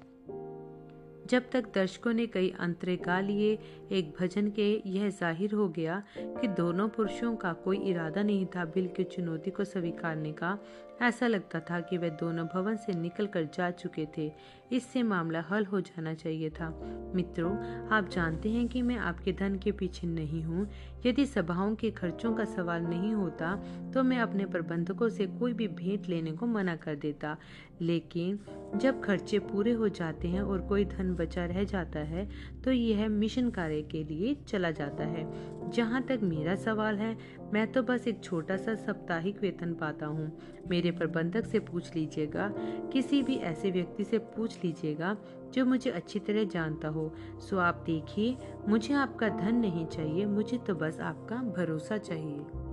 जब 1.29 1.49
तक 1.51 1.65
दर्शकों 1.75 2.13
ने 2.13 2.27
कई 2.27 2.53
अंतरे 2.59 2.95
गा 2.97 3.19
लिए 3.19 3.57
एक 3.91 4.13
भजन 4.19 4.49
के 4.49 4.69
यह 4.87 5.09
ज़ाहिर 5.09 5.53
हो 5.53 5.67
गया 5.69 6.01
कि 6.17 6.47
दोनों 6.47 6.87
पुरुषों 6.89 7.35
का 7.35 7.53
कोई 7.63 7.77
इरादा 7.89 8.23
नहीं 8.23 8.45
था 8.45 8.65
बिल 8.65 8.87
की 8.97 9.03
चुनौती 9.05 9.51
को 9.51 9.63
स्वीकारने 9.63 10.31
का। 10.33 10.57
ऐसा 11.01 11.27
लगता 11.27 11.59
था 11.59 11.79
कि 11.79 11.97
वे 11.97 12.09
दोनों 12.11 12.45
भवन 12.45 12.75
से 12.75 12.93
निकलकर 12.93 13.43
जा 13.55 13.69
चुके 13.71 14.05
थे। 14.17 14.31
इससे 14.71 15.03
मामला 15.03 15.43
हल 15.49 15.65
हो 15.65 15.79
जाना 15.81 16.13
चाहिए 16.13 16.49
था। 16.49 16.69
मित्रों, 17.15 17.51
आप 17.89 18.09
जानते 18.09 18.49
हैं 18.49 18.67
कि 18.67 18.81
मैं 18.81 18.97
आपके 18.97 19.33
धन 19.33 19.55
के 19.55 19.71
पीछे 19.71 20.07
नहीं 20.07 20.43
हूँ। 20.43 20.67
यदि 21.05 21.25
सभाओं 21.25 21.75
के 21.75 21.91
खर्चों 21.91 22.33
का 22.33 22.45
सवाल 22.45 22.83
नहीं 22.83 23.13
होता 23.13 23.55
तो 23.93 24.03
मैं 24.03 24.19
अपने 24.19 24.45
प्रबंधकों 24.45 25.09
से 25.09 25.27
कोई 25.29 25.53
भी 25.53 25.67
भेंट 25.69 26.09
लेने 26.09 26.31
को 26.31 26.45
मना 26.47 26.75
कर 26.75 26.95
देता। 26.97 27.35
लेकिन 27.81 28.39
जब 28.75 29.01
खर्चे 29.01 29.39
पूरे 29.41 29.71
हो 29.71 29.89
जाते 29.89 30.27
हैं 30.27 30.41
और 30.41 30.61
कोई 30.61 30.85
धन 30.85 31.13
बचा 31.15 31.45
रह 31.45 31.63
जाता 31.63 31.99
है 31.99 32.27
तो 32.63 32.71
यह 32.71 33.07
मिशन 33.09 33.49
कार्य 33.49 33.78
के 33.81 34.03
लिए 34.03 34.35
चला 34.47 34.71
जाता 34.71 35.03
है। 35.03 35.49
जहाँ 35.69 36.01
तक 36.03 36.19
मेरा 36.23 36.55
सवाल 36.55 36.95
है, 36.95 37.17
मैं 37.53 37.71
तो 37.71 37.83
बस 37.83 38.07
एक 38.07 38.23
छोटा 38.23 38.57
सा 38.57 38.75
साप्ताहिक 38.75 39.41
वेतन 39.41 39.73
पाता 39.73 40.05
हूँ। 40.05 40.39
मेरे 40.69 40.91
प्रबंधक 40.91 41.45
से 41.45 41.59
पूछ 41.59 41.95
लीजिएगा, 41.95 42.53
किसी 42.93 43.23
भी 43.23 43.35
ऐसे 43.35 43.71
व्यक्ति 43.71 44.03
से 44.03 44.17
पूछ 44.17 44.63
लीजिएगा, 44.63 45.17
जो 45.53 45.65
मुझे 45.65 45.89
अच्छी 45.89 46.19
तरह 46.19 46.43
जानता 46.43 46.87
हो। 46.87 47.13
सो 47.49 47.57
आप 47.57 47.83
देखिए, 47.85 48.37
मुझे 48.67 48.93
आपका 48.93 49.29
धन 49.29 49.55
नहीं 49.55 49.85
चाहिए, 49.85 50.25
मुझे 50.25 50.57
तो 50.57 50.75
बस 50.75 50.99
आपका 50.99 51.35
भरोसा 51.35 51.97
चाहिए। 51.97 52.68